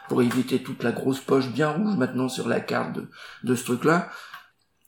pour 0.08 0.22
éviter 0.22 0.62
toute 0.62 0.82
la 0.82 0.92
grosse 0.92 1.20
poche 1.20 1.48
bien 1.48 1.70
rouge 1.70 1.96
maintenant 1.96 2.28
sur 2.28 2.48
la 2.48 2.60
carte 2.60 2.94
de, 2.94 3.08
de 3.44 3.54
ce 3.54 3.64
truc 3.64 3.84
là 3.84 4.10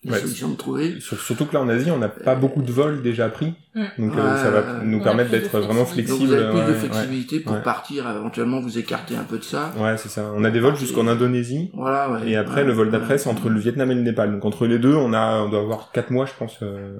les 0.05 0.11
Ouais, 0.11 0.19
solutions 0.19 0.49
de 0.49 0.57
trouver 0.57 0.99
Sur- 1.01 1.21
Surtout 1.21 1.47
que 1.47 1.55
là 1.55 1.61
en 1.61 1.69
Asie, 1.69 1.91
on 1.93 1.99
n'a 1.99 2.09
pas 2.09 2.35
beaucoup 2.35 2.61
de 2.63 2.73
vols 2.73 3.03
déjà 3.03 3.29
pris, 3.29 3.55
Mm. 3.75 3.85
donc 3.99 4.17
euh, 4.19 4.37
ça 4.37 4.51
va 4.51 4.83
nous 4.85 5.01
permettre 5.01 5.31
d'être 5.31 5.57
vraiment 5.61 5.85
flexibilité. 5.87 6.09
Donc 6.09 6.19
flexible. 6.19 6.27
vous 6.27 6.33
avez 6.35 6.51
plus 6.51 6.61
de 6.61 6.73
ouais, 6.73 6.89
flexibilité 6.91 7.41
pour 7.41 7.53
ouais. 7.53 7.63
partir, 7.63 8.07
euh, 8.09 8.19
éventuellement 8.19 8.61
vous 8.61 8.79
écarter 8.79 9.15
un 9.17 9.23
peu 9.25 9.39
de 9.39 9.45
ça. 9.45 9.73
Ouais, 9.79 9.97
c'est 9.97 10.09
ça. 10.09 10.33
On 10.35 10.43
a 10.45 10.51
des 10.51 10.59
vols 10.61 10.77
jusqu'en 10.77 11.07
Indonésie. 11.07 11.71
Voilà, 11.75 12.11
ouais. 12.11 12.29
Et 12.29 12.37
après, 12.37 12.63
Ouais, 12.63 12.67
le 12.67 12.73
vol 12.73 12.87
ouais. 12.87 12.93
d'après, 12.93 13.17
c'est 13.19 13.29
entre 13.31 13.49
le 13.49 13.61
Vietnam 13.61 13.91
et 13.91 13.95
le 13.95 14.03
Népal. 14.03 14.33
Donc 14.33 14.45
entre 14.45 14.67
les 14.67 14.79
deux, 14.81 14.95
on 14.95 15.13
a, 15.13 15.39
on 15.43 15.49
doit 15.49 15.61
avoir 15.61 15.93
quatre 15.93 16.11
mois, 16.11 16.27
je 16.27 16.33
pense, 16.39 16.59
euh, 16.63 16.99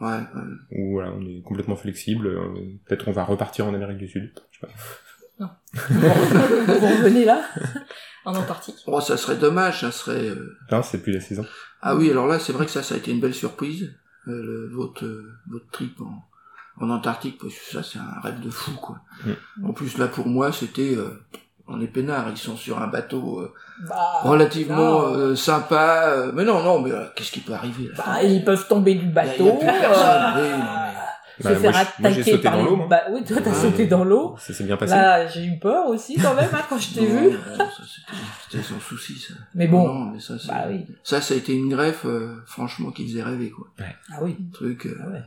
Ouais, 0.00 0.08
ouais. 0.08 0.42
où 0.78 0.92
voilà, 0.92 1.10
on 1.18 1.22
est 1.22 1.40
complètement 1.42 1.76
flexible. 1.76 2.26
Euh, 2.26 2.38
Peut-être 2.86 3.08
on 3.08 3.12
va 3.12 3.24
repartir 3.24 3.66
en 3.66 3.74
Amérique 3.74 3.98
du 3.98 4.06
Sud. 4.08 4.30
Je 4.52 4.58
sais 4.60 4.66
pas. 4.66 4.72
Vous 5.88 6.86
revenez 6.86 7.24
là? 7.24 7.42
En 8.24 8.34
Antarctique. 8.34 8.76
Oh, 8.86 9.00
ça 9.00 9.16
serait 9.16 9.36
dommage, 9.36 9.80
ça 9.80 9.90
serait... 9.90 10.28
euh, 10.30 10.56
Non, 10.70 10.82
c'est 10.82 10.98
plus 11.02 11.12
la 11.12 11.20
saison. 11.20 11.44
Ah 11.82 11.94
oui, 11.94 12.10
alors 12.10 12.26
là, 12.26 12.38
c'est 12.38 12.52
vrai 12.52 12.64
que 12.66 12.70
ça, 12.72 12.82
ça 12.82 12.94
a 12.94 12.98
été 12.98 13.10
une 13.12 13.20
belle 13.20 13.34
surprise, 13.34 13.94
euh, 14.26 14.42
le- 14.42 14.68
votre, 14.74 15.04
euh, 15.04 15.32
votre 15.48 15.68
trip 15.70 16.00
en, 16.00 16.24
en 16.84 16.90
Antarctique, 16.90 17.38
parce 17.40 17.54
que 17.54 17.72
ça, 17.72 17.82
c'est 17.82 17.98
un 17.98 18.20
rêve 18.22 18.40
de 18.40 18.50
fou, 18.50 18.72
quoi. 18.80 19.00
Mm. 19.24 19.66
En 19.68 19.72
plus, 19.72 19.96
là, 19.98 20.08
pour 20.08 20.26
moi, 20.26 20.52
c'était... 20.52 20.94
Euh, 20.96 21.20
on 21.70 21.82
est 21.82 21.86
peinards, 21.86 22.30
ils 22.30 22.38
sont 22.38 22.56
sur 22.56 22.80
un 22.80 22.86
bateau 22.86 23.40
euh, 23.40 23.52
bah, 23.86 24.20
relativement 24.22 25.02
euh, 25.08 25.34
sympa. 25.36 26.04
euh, 26.08 26.32
mais 26.34 26.42
non, 26.44 26.62
non, 26.62 26.80
mais 26.80 26.90
euh, 26.92 27.04
qu'est-ce 27.14 27.30
qui 27.30 27.40
peut 27.40 27.52
arriver 27.52 27.88
là? 27.88 27.94
Bah, 28.06 28.22
ils 28.22 28.42
peuvent 28.42 28.66
tomber 28.66 28.94
du 28.94 29.04
Il 29.06 29.14
y 29.14 29.18
a- 29.18 29.24
il 29.36 29.44
y 29.44 29.44
bateau. 29.44 29.48
a 29.48 29.52
plus 29.58 29.80
personne, 29.80 30.22
oui, 30.36 30.48
non, 30.50 30.56
mais- 30.58 30.87
se 31.38 31.48
Bah, 31.48 31.54
faire 31.56 31.70
moi, 31.72 31.80
je- 31.96 32.02
moi, 32.02 32.10
j'ai 32.10 32.20
attaquer 32.20 32.30
sauté 32.32 32.42
par 32.42 32.56
dans 32.56 32.64
l'eau, 32.64 32.76
moi. 32.76 32.86
ba- 32.88 33.02
Oui, 33.10 33.24
toi, 33.24 33.36
t'as 33.42 33.50
Ouais. 33.50 33.56
sauté 33.56 33.86
dans 33.86 34.04
l'eau. 34.04 34.34
Ça 34.38 34.52
s'est 34.52 34.64
bien 34.64 34.76
passé. 34.76 34.94
Là, 34.94 35.26
j'ai 35.26 35.44
eu 35.44 35.58
peur 35.58 35.86
aussi 35.88 36.16
quand 36.16 36.34
même 36.34 36.48
hein, 36.52 36.62
quand 36.68 36.78
je 36.78 36.94
t'ai 36.94 37.06
vu. 37.06 37.30
ça, 37.56 37.68
c'était- 38.50 38.62
son 38.62 38.80
souci, 38.80 39.14
ça. 39.18 39.34
Mais 39.54 39.66
bon, 39.68 39.86
Non, 39.86 40.04
mais 40.12 40.20
ça, 40.20 40.38
c'est- 40.38 40.48
bah 40.48 40.64
oui. 40.68 40.86
Ça, 41.04 41.20
ça 41.20 41.34
a 41.34 41.36
été 41.36 41.54
une 41.54 41.68
greffe, 41.68 42.04
euh, 42.06 42.42
franchement, 42.46 42.90
qui 42.90 43.06
faisait 43.08 43.22
rêver, 43.22 43.50
quoi. 43.50 43.66
Ah 44.12 44.18
oui. 44.22 44.36
Un 44.40 44.52
truc. 44.52 44.86
euh, 44.86 44.98
Ah 45.04 45.08
ouais. 45.10 45.22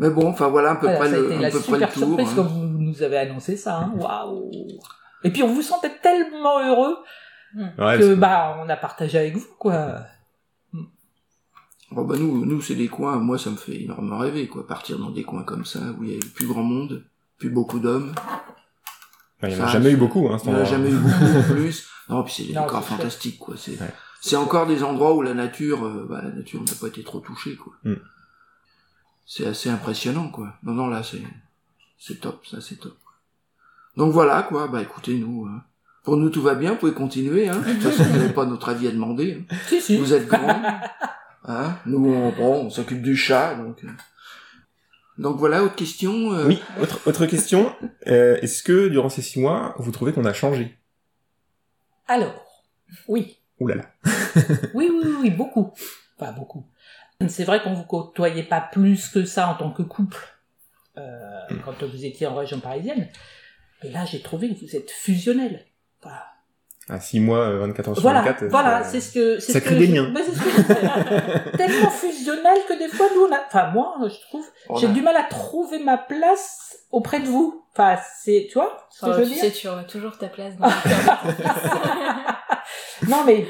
Mais 0.00 0.10
bon, 0.10 0.28
enfin 0.28 0.48
voilà 0.48 0.72
à 0.72 0.74
peu 0.76 0.86
Voilà, 0.86 0.98
près 0.98 1.08
ça 1.10 1.14
a 1.14 1.18
le, 1.18 1.26
été 1.26 1.34
à 1.36 1.40
la 1.42 1.50
peu 1.50 1.60
près 1.60 1.72
le 1.72 1.86
super 1.86 1.92
tour. 1.92 2.02
surprise 2.08 2.28
hein. 2.28 2.32
quand 2.36 2.42
vous 2.42 2.66
nous 2.66 3.02
avez 3.02 3.18
annoncé 3.18 3.56
ça. 3.56 3.76
Hein. 3.78 3.92
Waouh. 3.96 4.50
Et 5.22 5.30
puis 5.30 5.42
on 5.44 5.52
vous 5.54 5.62
sentait 5.62 5.92
tellement 6.02 6.58
heureux 6.60 6.96
Ouais, 7.56 7.98
que 7.98 8.14
bah 8.14 8.56
on 8.64 8.68
a 8.68 8.76
partagé 8.76 9.18
avec 9.18 9.36
vous 9.36 9.46
quoi. 9.58 10.00
Bon, 11.90 12.04
bah 12.04 12.16
nous, 12.18 12.46
nous 12.46 12.60
c'est 12.60 12.76
des 12.76 12.88
coins. 12.88 13.16
Moi, 13.18 13.38
ça 13.38 13.50
me 13.50 13.56
fait 13.56 13.82
énormément 13.82 14.18
rêver, 14.18 14.46
quoi. 14.48 14.66
Partir 14.66 14.98
dans 14.98 15.10
des 15.10 15.24
coins 15.24 15.42
comme 15.42 15.64
ça 15.64 15.80
où 15.98 16.04
il 16.04 16.10
y 16.12 16.16
a 16.16 16.20
plus 16.34 16.46
grand 16.46 16.62
monde, 16.62 17.04
plus 17.38 17.50
beaucoup 17.50 17.78
d'hommes. 17.80 18.12
Enfin, 19.38 19.48
il 19.48 19.52
y 19.56 19.60
en 19.60 19.64
a 19.64 19.66
ça, 19.66 19.72
jamais 19.72 19.90
eu 19.92 19.96
beaucoup, 19.96 20.28
hein, 20.28 20.36
Il 20.44 20.50
n'y 20.50 20.56
en 20.56 20.60
a 20.60 20.64
jamais 20.64 20.90
eu 20.90 20.96
beaucoup 20.98 21.24
en 21.38 21.42
plus. 21.54 21.86
Non, 22.08 22.22
puis 22.22 22.32
c'est 22.36 22.42
des 22.44 22.48
décors 22.54 22.84
fantastiques, 22.84 23.38
quoi. 23.38 23.54
C'est, 23.56 23.80
Ouais. 23.80 23.92
c'est 24.20 24.36
encore 24.36 24.66
des 24.66 24.82
endroits 24.84 25.14
où 25.14 25.22
la 25.22 25.34
nature, 25.34 25.84
euh, 25.86 26.06
bah, 26.08 26.20
la 26.22 26.30
nature 26.30 26.60
n'a 26.62 26.72
pas 26.80 26.88
été 26.88 27.02
trop 27.02 27.20
touchée, 27.20 27.56
quoi. 27.56 27.72
Mm. 27.84 27.94
C'est 29.26 29.46
assez 29.46 29.70
impressionnant, 29.70 30.28
quoi. 30.28 30.54
Non, 30.62 30.72
non, 30.72 30.88
là, 30.88 31.02
c'est, 31.02 31.22
c'est 31.98 32.20
top, 32.20 32.44
ça, 32.46 32.60
c'est 32.60 32.76
top. 32.76 32.96
Donc 33.96 34.12
voilà, 34.12 34.42
quoi. 34.42 34.68
Bah, 34.68 34.82
écoutez, 34.82 35.14
nous, 35.18 35.46
hein. 35.46 35.62
pour 36.04 36.16
nous, 36.16 36.30
tout 36.30 36.42
va 36.42 36.54
bien. 36.54 36.72
Vous 36.72 36.78
pouvez 36.78 36.92
continuer, 36.92 37.48
hein. 37.48 37.58
De 37.66 37.72
toute 37.72 37.82
façon, 37.82 38.04
vous 38.04 38.18
n'avez 38.18 38.32
pas 38.32 38.44
notre 38.46 38.68
avis 38.68 38.86
à 38.88 38.92
demander. 38.92 39.44
hein. 39.50 39.56
Si 39.68 39.80
si. 39.80 39.96
Vous 39.98 40.12
êtes 40.12 40.26
grands. 40.28 40.62
Hein? 41.44 41.78
Nous, 41.86 42.04
on, 42.12 42.30
bon, 42.32 42.66
on 42.66 42.70
s'occupe 42.70 43.02
du 43.02 43.16
chat, 43.16 43.54
donc. 43.54 43.82
euh. 43.84 43.88
Donc 45.18 45.36
voilà, 45.36 45.62
autre 45.62 45.74
question. 45.76 46.32
euh, 46.32 46.46
Oui, 46.46 46.62
autre, 46.80 47.00
autre 47.06 47.26
question. 47.26 47.74
Euh, 48.06 48.38
Est-ce 48.40 48.62
que 48.62 48.88
durant 48.88 49.08
ces 49.10 49.22
six 49.22 49.38
mois, 49.40 49.74
vous 49.78 49.90
trouvez 49.90 50.12
qu'on 50.12 50.24
a 50.24 50.32
changé? 50.32 50.78
Alors, 52.08 52.64
oui. 53.08 53.38
Ouh 53.58 53.66
là 53.68 53.74
là. 53.76 53.84
Oui, 54.74 54.88
oui, 54.90 55.00
oui, 55.04 55.14
oui, 55.22 55.30
beaucoup. 55.30 55.72
Enfin, 56.18 56.32
beaucoup. 56.32 56.66
C'est 57.28 57.44
vrai 57.44 57.62
qu'on 57.62 57.74
vous 57.74 57.84
côtoyait 57.84 58.42
pas 58.44 58.62
plus 58.62 59.08
que 59.08 59.26
ça 59.26 59.48
en 59.48 59.54
tant 59.54 59.72
que 59.72 59.82
couple 59.82 60.16
euh, 60.96 61.40
quand 61.66 61.82
vous 61.82 62.04
étiez 62.06 62.26
en 62.26 62.34
région 62.34 62.60
parisienne. 62.60 63.08
Mais 63.82 63.90
là, 63.90 64.06
j'ai 64.06 64.22
trouvé 64.22 64.54
que 64.54 64.60
vous 64.64 64.74
êtes 64.76 64.90
fusionnel. 64.90 65.66
Voilà. 66.02 66.26
À 66.88 66.98
6 66.98 67.20
mois, 67.20 67.38
euh, 67.38 67.58
24 67.60 67.88
heures 67.88 67.94
sur 67.94 68.02
Voilà, 68.02 68.22
24. 68.22 68.44
voilà, 68.50 68.82
c'est 68.82 69.00
ce 69.00 69.12
que 69.12 69.38
c'est 69.38 69.52
ça 69.52 69.60
ce 69.60 69.64
crée 69.64 69.74
que 69.76 69.80
des 69.80 69.86
je- 69.86 69.92
liens. 69.92 70.12
c'est 70.16 70.32
ce 70.32 70.42
que 70.42 70.50
je 70.50 70.62
disais. 70.62 70.74
tellement 71.56 71.90
fusionnel 71.90 72.58
que 72.68 72.76
des 72.78 72.88
fois 72.88 73.06
nous 73.14 73.26
on 73.28 73.32
a 73.32 73.38
enfin 73.46 73.70
moi 73.70 73.94
je 74.02 74.20
trouve 74.28 74.44
j'ai 74.80 74.86
a- 74.88 74.90
du 74.90 75.00
mal 75.02 75.14
à 75.16 75.22
trouver 75.24 75.78
ma 75.78 75.98
place 75.98 76.78
auprès 76.90 77.20
de 77.20 77.26
vous. 77.28 77.62
Enfin 77.74 77.96
c'est 78.20 78.48
tu 78.50 78.54
vois 78.54 78.88
ce 78.90 79.02
que 79.06 79.10
Oh, 79.10 79.12
je 79.12 79.18
veux 79.18 79.24
tu 79.26 79.30
dire 79.34 79.40
sais, 79.44 79.50
tu 79.52 79.68
auras 79.68 79.84
toujours 79.84 80.18
ta 80.18 80.26
place 80.26 80.56
dans. 80.56 80.68
Non 83.08 83.22
mais 83.24 83.46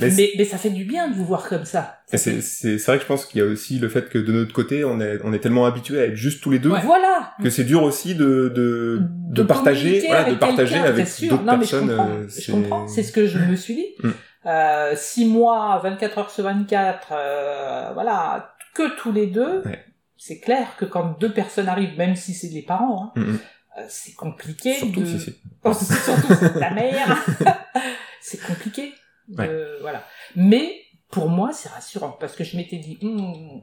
Mais 0.00 0.10
mais, 0.10 0.30
mais 0.36 0.44
ça 0.44 0.58
fait 0.58 0.70
du 0.70 0.84
bien 0.84 1.08
de 1.08 1.14
vous 1.14 1.24
voir 1.24 1.48
comme 1.48 1.64
ça. 1.64 1.98
C'est 2.06 2.40
c'est 2.40 2.78
c'est 2.78 2.86
vrai 2.86 2.96
que 2.96 3.02
je 3.02 3.06
pense 3.08 3.26
qu'il 3.26 3.40
y 3.40 3.44
a 3.44 3.46
aussi 3.46 3.78
le 3.78 3.88
fait 3.88 4.08
que 4.08 4.18
de 4.18 4.32
notre 4.32 4.52
côté, 4.52 4.84
on 4.84 5.00
est 5.00 5.18
on 5.22 5.32
est 5.32 5.38
tellement 5.38 5.66
habitué 5.66 6.00
à 6.00 6.04
être 6.06 6.16
juste 6.16 6.42
tous 6.42 6.50
les 6.50 6.58
deux 6.58 6.70
Voilà. 6.70 7.34
que 7.42 7.48
c'est 7.50 7.64
dur 7.64 7.82
aussi 7.84 8.14
de 8.14 8.52
de 8.54 8.98
de, 9.00 9.34
De 9.34 9.42
partager 9.44 10.02
voilà, 10.06 10.30
de 10.30 10.34
partager 10.34 10.76
avec 10.78 11.06
d'autres 11.28 11.42
je 11.42 11.56
personnes. 11.58 11.88
comprends. 11.90 12.08
euh, 12.10 12.26
Je 12.28 12.52
comprends. 12.52 12.88
C'est 12.88 13.02
ce 13.04 13.12
que 13.12 13.26
je 13.26 13.38
me 13.38 13.54
suis 13.56 13.74
dit. 13.76 13.86
Mm. 14.02 14.10
Euh, 14.46 14.92
six 14.96 15.26
mois, 15.26 15.80
24 15.82 16.18
heures 16.18 16.30
sur 16.30 16.44
24, 16.44 17.08
euh, 17.12 17.90
voilà, 17.94 18.54
que 18.74 18.94
tous 18.98 19.12
les 19.12 19.26
deux. 19.26 19.62
Ouais. 19.64 19.84
C'est 20.18 20.38
clair 20.40 20.68
que 20.78 20.84
quand 20.84 21.18
deux 21.20 21.32
personnes 21.32 21.68
arrivent, 21.68 21.96
même 21.98 22.16
si 22.16 22.34
c'est 22.34 22.48
les 22.48 22.62
parents, 22.62 23.12
hein, 23.16 23.20
Mm, 23.20 23.22
mm. 23.24 23.38
euh, 23.78 23.82
c'est 23.88 24.14
compliqué. 24.14 24.74
Surtout 24.74 25.00
de... 25.00 25.06
si 25.06 25.18
c'est 25.20 25.34
Oh, 25.64 25.72
surtout 25.72 26.58
la 26.58 26.70
mère. 26.72 27.24
c'est 28.20 28.40
compliqué. 28.42 28.92
De- 29.28 29.78
Voilà. 29.80 30.04
Mais 30.36 30.80
pour 31.10 31.28
moi, 31.28 31.52
c'est 31.52 31.68
rassurant 31.68 32.10
parce 32.12 32.34
que 32.34 32.44
je 32.44 32.56
m'étais 32.56 32.78
dit, 32.78 32.98
Hmm, 33.02 33.60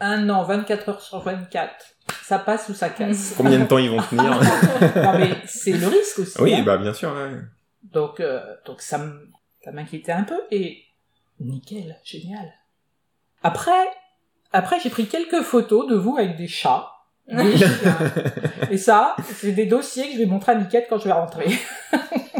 un 0.00 0.28
an, 0.30 0.42
24 0.44 0.88
heures 0.88 1.00
sur 1.02 1.20
24, 1.20 1.74
ça 2.22 2.38
passe 2.38 2.68
ou 2.68 2.74
ça 2.74 2.88
casse. 2.90 3.34
combien 3.36 3.58
de 3.60 3.64
temps 3.66 3.78
ils 3.78 3.90
vont 3.90 4.02
tenir 4.02 4.30
non 4.96 5.18
mais 5.18 5.36
c'est 5.46 5.72
le 5.72 5.86
risque 5.86 6.20
aussi. 6.20 6.40
Oui, 6.40 6.54
hein. 6.54 6.62
bah 6.64 6.76
bien 6.78 6.92
sûr. 6.94 7.12
ouais. 7.12 7.38
Donc, 7.84 8.20
euh, 8.20 8.40
donc 8.66 8.80
ça 8.80 8.98
m'inquiétait 9.72 10.12
un 10.12 10.24
peu 10.24 10.40
et 10.50 10.82
nickel, 11.40 11.96
génial. 12.04 12.52
Après, 13.42 13.72
après 14.52 14.78
j'ai 14.80 14.90
pris 14.90 15.06
quelques 15.08 15.42
photos 15.42 15.88
de 15.88 15.96
vous 15.96 16.16
avec 16.16 16.36
des 16.36 16.48
chats. 16.48 16.91
et 18.70 18.76
ça, 18.78 19.16
c'est 19.36 19.52
des 19.52 19.66
dossiers 19.66 20.06
que 20.08 20.12
je 20.14 20.18
vais 20.18 20.26
montrer 20.26 20.52
à 20.52 20.54
Miquette 20.56 20.86
quand 20.88 20.98
je 20.98 21.04
vais 21.04 21.12
rentrer. 21.12 21.46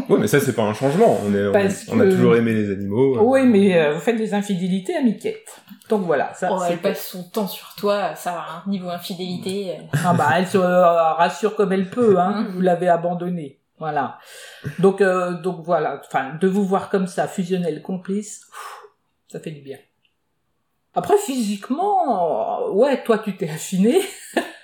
Ouais, 0.09 0.19
mais 0.19 0.27
ça 0.27 0.41
c'est 0.41 0.51
pas 0.53 0.63
un 0.63 0.73
changement. 0.73 1.17
On 1.25 1.33
est 1.33 1.47
on, 1.47 1.53
Parce 1.53 1.85
on 1.89 1.97
a 1.97 2.03
que- 2.03 2.09
toujours 2.11 2.35
aimé 2.35 2.53
les 2.53 2.69
animaux. 2.71 3.15
euh. 3.15 3.21
Oui, 3.21 3.43
mais 3.47 3.79
euh, 3.79 3.93
vous 3.93 4.01
faites 4.01 4.17
des 4.17 4.33
infidélités 4.33 4.93
à 4.97 5.01
Miquette. 5.01 5.61
Donc 5.87 6.01
voilà, 6.01 6.33
ça 6.33 6.49
Oh, 6.51 6.57
c'est 6.59 6.73
elle 6.73 6.79
passe 6.79 7.07
son 7.07 7.23
temps 7.23 7.47
sur 7.47 7.73
toi, 7.75 8.13
ça 8.13 8.31
va, 8.33 8.39
hein, 8.41 8.63
niveau 8.67 8.89
infidélité. 8.89 9.71
euh. 9.71 9.97
Ah 10.05 10.13
bah 10.13 10.27
elle 10.35 10.45
se 10.45 10.57
euh, 10.57 11.13
rassure 11.13 11.55
comme 11.55 11.71
elle 11.71 11.89
peut, 11.89 12.19
hein. 12.19 12.47
Vous 12.53 12.59
l'avez 12.59 12.89
abandonnée. 12.89 13.59
Voilà. 13.79 14.17
Donc 14.79 14.99
euh, 14.99 15.31
donc 15.41 15.61
voilà. 15.63 16.01
Enfin, 16.05 16.33
de 16.39 16.49
vous 16.49 16.65
voir 16.65 16.89
comme 16.89 17.07
ça, 17.07 17.29
fusionnel, 17.29 17.81
complice, 17.81 18.41
ça 19.29 19.39
fait 19.39 19.51
du 19.51 19.61
bien. 19.61 19.77
Après 20.93 21.17
physiquement, 21.17 22.67
ouais, 22.73 23.01
toi 23.05 23.19
tu 23.19 23.37
t'es 23.37 23.49
affiné. 23.49 24.01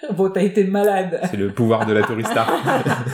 bon, 0.15 0.29
t'as 0.29 0.41
été 0.41 0.63
malade. 0.63 1.19
C'est 1.29 1.37
le 1.37 1.51
pouvoir 1.51 1.85
de 1.85 1.93
la 1.93 2.03
tourista. 2.03 2.45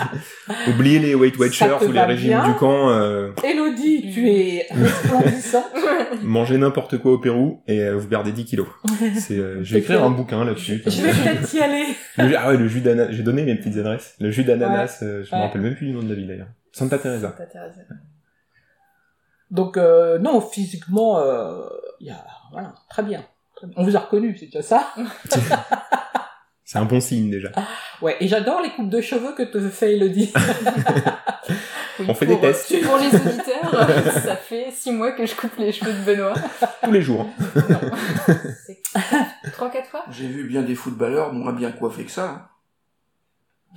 Oubliez 0.67 0.99
les 0.99 1.15
Weight 1.15 1.37
Watchers 1.37 1.77
ou 1.87 1.91
les 1.91 2.01
régimes 2.01 2.29
bien 2.29 2.47
du 2.47 2.53
camp. 2.55 2.89
euh, 2.89 3.31
Elodie, 3.43 4.11
tu 4.13 4.29
es 4.29 4.67
resplendissant. 4.71 5.65
mangez 6.23 6.57
n'importe 6.57 6.97
quoi 6.97 7.13
au 7.13 7.17
Pérou 7.19 7.61
et 7.67 7.81
euh, 7.81 7.95
vous 7.97 8.07
perdez 8.07 8.31
10 8.31 8.45
kilos. 8.45 8.67
C'est, 9.17 9.37
euh, 9.37 9.63
je 9.63 9.73
vais 9.73 9.79
écrire 9.79 10.03
un 10.03 10.09
bouquin 10.11 10.43
là-dessus. 10.45 10.81
Je 10.85 11.01
vais 11.01 11.11
peut-être 11.11 11.53
y 11.53 11.59
aller. 11.59 11.85
Le 12.17 12.35
ah 12.37 12.49
ouais, 12.49 12.57
le 12.57 12.67
jus 12.67 12.81
d'ananas. 12.81 13.11
J'ai 13.11 13.23
donné 13.23 13.43
mes 13.43 13.55
petites 13.55 13.77
adresses. 13.77 14.15
Le 14.19 14.31
jus 14.31 14.43
d'ananas, 14.43 14.99
euh, 15.03 15.23
je 15.23 15.33
me 15.35 15.39
Ouais. 15.39 15.45
rappelle 15.47 15.61
même 15.61 15.75
plus 15.75 15.87
du 15.87 15.93
nom 15.93 16.01
de 16.03 16.09
la 16.09 16.15
ville 16.15 16.27
d'ailleurs. 16.27 16.47
Santa 16.71 16.97
Teresa. 16.97 17.33
Ça 17.37 17.43
t'intéresse. 17.45 17.75
Donc 19.51 19.77
euh, 19.77 20.17
non, 20.19 20.41
physiquement, 20.41 21.19
il 21.99 22.07
y 22.07 22.11
a 22.11 22.23
voilà, 22.51 22.73
très 22.89 23.03
bien. 23.03 23.23
Très 23.55 23.67
bien. 23.67 23.75
On 23.77 23.83
vous 23.85 23.95
a 23.95 23.99
reconnu, 23.99 24.35
c'est 24.37 24.47
déjà 24.47 24.61
ça. 24.61 24.87
C'est 26.65 26.79
un 26.79 26.85
bon 26.85 26.99
signe 26.99 27.29
déjà. 27.29 27.51
Ouais, 28.01 28.17
et 28.19 28.27
j'adore 28.27 28.59
les 28.61 28.71
coupes 28.71 28.89
de 28.89 28.99
cheveux 28.99 29.33
que 29.35 29.43
te 29.43 29.69
fait 29.69 29.93
Elodie. 29.93 30.33
Oui, 31.97 32.07
On 32.09 32.13
fait 32.13 32.25
pour, 32.25 32.41
des 32.41 32.47
tests. 32.51 32.71
euh, 32.73 32.81
Pour 32.83 32.97
les 32.97 33.07
auditeurs, 33.07 34.11
ça 34.21 34.35
fait 34.35 34.69
six 34.69 34.91
mois 34.91 35.13
que 35.13 35.25
je 35.25 35.33
coupe 35.33 35.55
les 35.57 35.71
cheveux 35.71 35.93
de 35.93 35.99
Benoît. 36.03 36.33
Tous 36.83 36.91
les 36.91 37.01
jours. 37.01 37.25
Trois, 39.53 39.69
quatre 39.69 39.87
fois? 39.89 40.03
J'ai 40.11 40.27
vu 40.27 40.43
bien 40.45 40.61
des 40.63 40.75
footballeurs 40.75 41.31
moins 41.31 41.53
bien 41.53 41.71
coiffés 41.71 42.03
que 42.03 42.11
ça. 42.11 42.29
hein. 42.29 42.47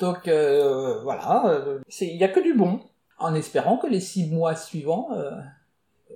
Donc 0.00 0.26
euh, 0.26 1.00
voilà, 1.02 1.44
euh, 1.46 1.78
c'est 1.88 2.06
il 2.08 2.16
y 2.16 2.24
a 2.24 2.28
que 2.28 2.40
du 2.40 2.54
bon, 2.54 2.80
en 3.18 3.34
espérant 3.36 3.76
que 3.78 3.86
les 3.86 4.00
six 4.00 4.28
mois 4.30 4.56
suivants 4.56 5.10
euh, 5.16 5.30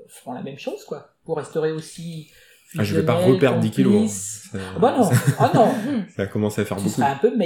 feront 0.08 0.32
la 0.32 0.42
même 0.42 0.58
chose, 0.58 0.84
quoi. 0.84 1.14
Vous 1.24 1.34
resterez 1.34 1.70
aussi. 1.72 2.32
Ah, 2.78 2.84
je 2.84 2.94
vais 2.96 3.04
pas 3.04 3.14
reperdre 3.14 3.60
10 3.60 3.70
kilos. 3.70 4.02
hein. 4.04 4.08
Ça, 4.08 4.58
Ah 4.76 4.78
bah 4.78 4.94
non, 4.98 5.10
ah 5.38 5.50
non, 5.54 5.74
ça 6.16 6.22
a 6.22 6.26
commencé 6.26 6.60
à 6.60 6.64
faire 6.64 6.76
tu 6.78 6.84
beaucoup. 6.84 6.96
seras 6.96 7.12
un 7.12 7.16
peu 7.16 7.30
alors 7.30 7.36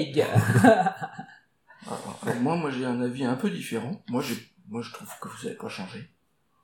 moi, 2.40 2.56
moi 2.56 2.70
j'ai 2.70 2.84
un 2.84 3.00
avis 3.00 3.24
un 3.24 3.34
peu 3.36 3.50
différent. 3.50 4.02
Moi, 4.08 4.22
j'ai, 4.22 4.36
moi, 4.68 4.82
je 4.82 4.92
trouve 4.92 5.08
que 5.20 5.28
vous 5.28 5.46
avez 5.46 5.56
pas 5.56 5.68
changé. 5.68 6.10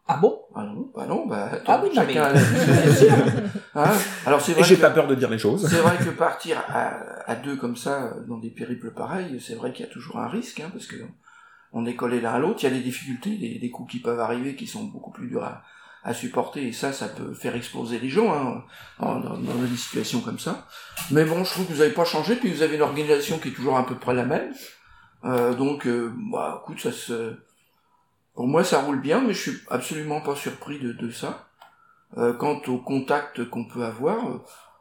Ah 0.09 0.17
bon? 0.17 0.41
Ah 0.55 0.65
non, 0.65 0.91
bah 0.95 1.07
non, 1.07 1.27
bah 1.27 1.49
attends, 1.53 1.73
Ah 1.75 1.81
oui, 1.83 1.91
non, 1.95 2.03
chacun 2.03 2.33
mais- 2.33 2.41
a. 2.41 3.45
Hein? 3.87 3.91
Alors 4.27 4.41
c'est 4.43 4.53
Et 4.53 4.55
vrai 4.57 4.65
j'ai 4.65 4.77
que 4.77 4.81
pas 4.83 4.91
peur 4.91 5.07
de 5.07 5.15
dire 5.15 5.31
les 5.31 5.39
choses. 5.39 5.67
c'est 5.67 5.81
vrai 5.81 5.97
que 5.97 6.11
partir 6.11 6.59
à, 6.69 6.89
à 7.31 7.35
deux 7.37 7.57
comme 7.57 7.77
ça 7.77 8.13
dans 8.29 8.37
des 8.37 8.51
périples 8.51 8.91
pareils, 8.91 9.41
c'est 9.41 9.55
vrai 9.55 9.73
qu'il 9.73 9.87
y 9.87 9.89
a 9.89 9.93
toujours 9.93 10.19
un 10.19 10.29
risque, 10.29 10.61
hein, 10.61 10.69
parce 10.73 10.87
que 10.87 10.97
on 11.73 11.87
est 11.87 11.95
collé 11.95 12.21
l'un 12.21 12.33
à 12.35 12.39
l'autre. 12.39 12.59
Il 12.63 12.65
y 12.65 12.67
a 12.67 12.71
des 12.77 12.83
difficultés, 12.83 13.39
des, 13.39 13.59
des 13.59 13.71
coups 13.71 13.93
qui 13.93 14.01
peuvent 14.01 14.21
arriver 14.21 14.57
qui 14.57 14.67
sont 14.67 14.85
beaucoup 14.85 15.11
plus 15.13 15.29
durs 15.29 15.45
à, 15.45 15.63
à 16.05 16.15
supporter, 16.15 16.67
et 16.67 16.73
ça, 16.73 16.93
ça 16.93 17.09
peut 17.09 17.33
faire 17.33 17.55
exploser 17.55 17.99
les 18.01 18.09
gens 18.09 18.33
hein, 18.35 18.65
dans, 18.99 19.21
dans- 19.21 19.37
des 19.37 19.77
situations 19.77 20.21
comme 20.21 20.39
ça. 20.41 20.67
Mais 21.13 21.25
bon, 21.25 21.45
je 21.45 21.51
trouve 21.51 21.67
que 21.67 21.73
vous 21.73 21.79
n'avez 21.79 21.93
pas 21.95 22.05
changé, 22.05 22.35
puis 22.35 22.53
vous 22.53 22.63
avez 22.63 22.75
une 22.75 22.83
organisation 22.83 23.39
qui 23.39 23.49
est 23.49 23.53
toujours 23.53 23.77
à 23.77 23.87
peu 23.87 23.95
près 23.95 24.13
la 24.15 24.25
même. 24.25 24.53
Euh, 25.25 25.55
donc, 25.55 25.87
euh, 25.87 26.13
bah, 26.33 26.63
écoute, 26.65 26.81
ça 26.81 26.91
se... 26.91 27.35
Pour 28.35 28.49
moi, 28.49 28.65
ça 28.65 28.81
roule 28.81 29.01
bien, 29.01 29.21
mais 29.21 29.33
je 29.33 29.51
suis 29.51 29.59
absolument 29.71 30.21
pas 30.21 30.35
surpris 30.35 30.81
de, 30.81 30.93
de 30.93 31.11
ça. 31.11 31.49
Euh, 32.19 32.33
quant 32.33 32.61
au 32.67 32.79
contact 32.79 33.45
qu'on 33.49 33.65
peut 33.67 33.85
avoir, 33.85 34.29
euh, 34.29 34.39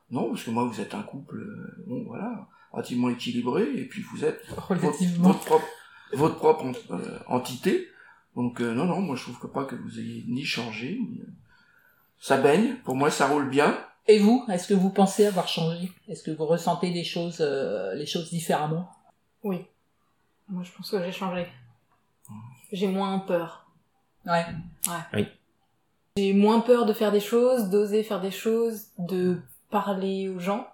non, 0.10 0.30
parce 0.30 0.44
que 0.44 0.50
moi, 0.50 0.64
vous 0.64 0.82
êtes 0.82 0.96
un 0.96 1.04
couple, 1.04 1.38
euh, 1.38 1.84
bon, 1.86 2.04
voilà, 2.08 2.48
relativement 2.72 3.10
équilibré, 3.10 3.64
et 3.76 3.86
puis 3.86 4.04
vous 4.12 4.26
êtes 4.26 4.44
votre, 4.70 4.98
votre 5.20 5.40
propre, 5.46 5.68
votre 6.14 6.36
propre 6.38 6.66
euh, 6.92 7.20
entité. 7.28 7.88
Donc, 8.36 8.62
euh, 8.62 8.74
non, 8.74 8.86
non, 8.86 9.02
moi, 9.02 9.16
je 9.16 9.24
trouve 9.24 9.40
que 9.40 9.48
pas 9.48 9.66
que 9.66 9.76
vous 9.76 10.00
ayez 10.00 10.24
ni 10.28 10.44
changé, 10.44 11.00
ni... 11.00 11.22
Ça 12.20 12.38
baigne, 12.38 12.76
pour 12.84 12.96
moi, 12.96 13.10
ça 13.10 13.28
roule 13.28 13.50
bien. 13.50 13.78
Et 14.08 14.20
vous, 14.20 14.46
est-ce 14.50 14.68
que 14.68 14.74
vous 14.74 14.92
pensez 14.92 15.26
avoir 15.26 15.48
changé? 15.48 15.92
Est-ce 16.08 16.24
que 16.24 16.32
vous 16.32 16.46
ressentez 16.46 16.92
les 16.92 17.04
choses, 17.04 17.40
euh, 17.42 17.96
les 17.96 18.06
choses 18.06 18.30
différemment? 18.30 18.90
Oui. 19.44 19.66
Moi, 20.48 20.64
je 20.64 20.72
pense 20.72 20.92
que 20.92 21.04
j'ai 21.04 21.12
changé. 21.12 21.48
J'ai 22.72 22.88
moins 22.88 23.20
peur. 23.20 23.66
Ouais. 24.26 24.46
J'ai 26.18 26.34
moins 26.34 26.60
peur 26.60 26.86
de 26.86 26.94
faire 26.94 27.12
des 27.12 27.20
choses, 27.20 27.70
d'oser 27.70 28.04
faire 28.04 28.22
des 28.22 28.32
choses, 28.32 28.88
de 28.98 29.42
parler 29.70 30.30
aux 30.30 30.40
gens. 30.40 30.68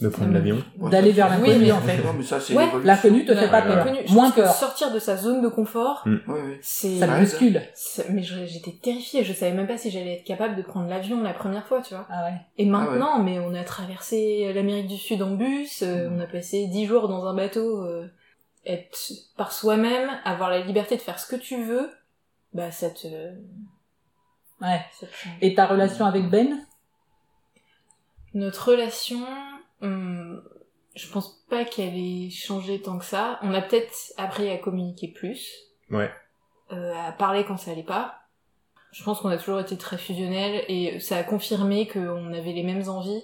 De 0.00 0.08
prendre 0.08 0.32
l'avion. 0.32 0.56
D'aller 0.90 1.12
vers 1.12 1.28
l'inconnu, 1.28 1.58
mais- 1.66 1.72
en 1.72 1.80
fait. 1.80 1.98
Non, 2.02 2.12
mais 2.14 2.24
ça, 2.24 2.40
c'est 2.40 2.54
Ouais. 2.56 2.66
L'inconnu 2.82 3.24
te 3.24 3.34
fait 3.34 3.50
pas 3.50 3.62
peur. 3.62 3.86
Moins 4.10 4.30
que 4.30 4.40
peur. 4.40 4.52
sortir 4.52 4.90
de 4.92 4.98
sa 4.98 5.16
zone 5.16 5.42
de 5.42 5.48
confort, 5.48 6.02
Mm. 6.06 6.16
C'est... 6.62 6.98
Ça 6.98 7.06
bouscule. 7.06 7.60
Mais 8.08 8.22
j'étais 8.22 8.72
terrifiée, 8.82 9.22
je 9.22 9.32
savais 9.32 9.52
même 9.52 9.66
pas 9.66 9.76
si 9.76 9.90
j'allais 9.90 10.14
être 10.14 10.24
capable 10.24 10.56
de 10.56 10.62
prendre 10.62 10.88
l'avion 10.88 11.22
la 11.22 11.34
première 11.34 11.66
fois, 11.66 11.82
tu 11.82 11.94
vois. 11.94 12.06
Ah 12.10 12.24
ouais. 12.24 12.34
Et 12.58 12.64
maintenant, 12.66 13.22
mais 13.22 13.38
on 13.38 13.54
a 13.54 13.62
traversé 13.64 14.52
l'Amérique 14.54 14.88
du 14.88 14.96
Sud 14.96 15.22
en 15.22 15.32
bus, 15.32 15.82
euh, 15.82 16.08
Mm. 16.08 16.16
on 16.16 16.20
a 16.20 16.26
passé 16.26 16.66
dix 16.68 16.86
jours 16.86 17.06
dans 17.08 17.26
un 17.26 17.34
bateau, 17.34 17.82
euh, 17.84 18.08
être 18.64 18.98
par 19.36 19.52
soi-même, 19.52 20.08
avoir 20.24 20.48
la 20.50 20.60
liberté 20.60 20.96
de 20.96 21.02
faire 21.02 21.18
ce 21.18 21.26
que 21.26 21.36
tu 21.40 21.62
veux, 21.62 21.90
bah 22.54 22.70
ça 22.72 22.88
te... 22.90 23.06
Ouais. 24.60 24.80
Ça 24.98 25.06
te 25.06 25.12
change. 25.14 25.32
Et 25.42 25.54
ta 25.54 25.66
relation 25.66 26.06
avec 26.06 26.28
Ben? 26.30 26.64
Notre 28.34 28.70
relation, 28.70 29.20
hum, 29.82 30.42
je 30.94 31.08
pense 31.10 31.42
pas 31.50 31.64
qu'elle 31.64 31.96
ait 31.96 32.30
changé 32.30 32.80
tant 32.82 32.98
que 32.98 33.04
ça. 33.04 33.38
On 33.42 33.52
a 33.54 33.60
peut-être 33.62 33.92
appris 34.16 34.48
à 34.50 34.58
communiquer 34.58 35.08
plus, 35.08 35.48
Ouais. 35.90 36.10
euh, 36.72 36.94
à 36.94 37.12
parler 37.12 37.44
quand 37.44 37.56
ça 37.56 37.70
allait 37.72 37.82
pas. 37.82 38.18
Je 38.92 39.02
pense 39.04 39.20
qu'on 39.20 39.28
a 39.30 39.38
toujours 39.38 39.58
été 39.60 39.76
très 39.78 39.96
fusionnels 39.96 40.64
et 40.68 41.00
ça 41.00 41.16
a 41.16 41.24
confirmé 41.24 41.88
qu'on 41.88 42.32
avait 42.34 42.52
les 42.52 42.62
mêmes 42.62 42.86
envies. 42.88 43.22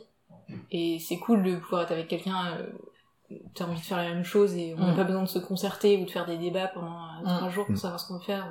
Et 0.71 0.99
c'est 0.99 1.19
cool 1.19 1.43
de 1.43 1.57
pouvoir 1.57 1.83
être 1.83 1.93
avec 1.93 2.09
quelqu'un, 2.09 2.57
euh, 2.57 3.37
t'as 3.55 3.67
envie 3.67 3.79
de 3.79 3.85
faire 3.85 3.99
la 3.99 4.09
même 4.09 4.25
chose 4.25 4.55
et 4.57 4.75
on 4.79 4.87
n'a 4.87 4.93
Mm. 4.93 4.97
pas 4.97 5.05
besoin 5.05 5.23
de 5.25 5.29
se 5.29 5.39
concerter 5.39 5.99
ou 6.01 6.07
de 6.07 6.11
faire 6.11 6.25
des 6.25 6.39
débats 6.39 6.69
pendant 6.69 6.97
euh, 6.97 7.21
Mm. 7.23 7.37
trois 7.37 7.49
jours 7.51 7.67
pour 7.67 7.77
savoir 7.77 8.01
ce 8.01 8.09
qu'on 8.09 8.15
veut 8.15 8.25
faire. 8.25 8.51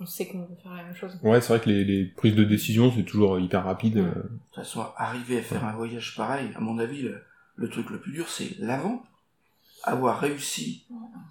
On 0.00 0.06
sait 0.06 0.26
qu'on 0.26 0.40
veut 0.40 0.56
faire 0.62 0.72
la 0.74 0.82
même 0.82 0.94
chose. 0.96 1.16
Ouais, 1.22 1.40
c'est 1.40 1.48
vrai 1.52 1.60
que 1.60 1.68
les, 1.68 1.84
les 1.84 2.04
prises 2.04 2.34
de 2.34 2.44
décision, 2.44 2.92
c'est 2.96 3.04
toujours 3.04 3.38
hyper 3.38 3.64
rapide. 3.64 3.96
Mm. 3.98 4.00
euh. 4.00 4.04
De 4.06 4.12
toute 4.12 4.54
façon, 4.56 4.84
arriver 4.96 5.38
à 5.38 5.42
faire 5.42 5.64
un 5.64 5.72
voyage 5.72 6.14
pareil, 6.16 6.48
à 6.56 6.60
mon 6.60 6.78
avis, 6.78 7.02
le, 7.02 7.22
le 7.56 7.68
truc 7.68 7.90
le 7.90 7.98
plus 8.00 8.12
dur, 8.12 8.28
c'est 8.28 8.56
l'avant. 8.58 9.02
Avoir 9.84 10.20
réussi 10.20 10.84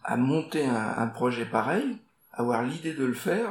à 0.04 0.18
monter 0.18 0.66
un, 0.66 0.94
un 0.98 1.08
projet 1.08 1.46
pareil, 1.46 1.98
avoir 2.34 2.64
l'idée 2.64 2.94
de 2.94 3.06
le 3.06 3.14
faire, 3.14 3.50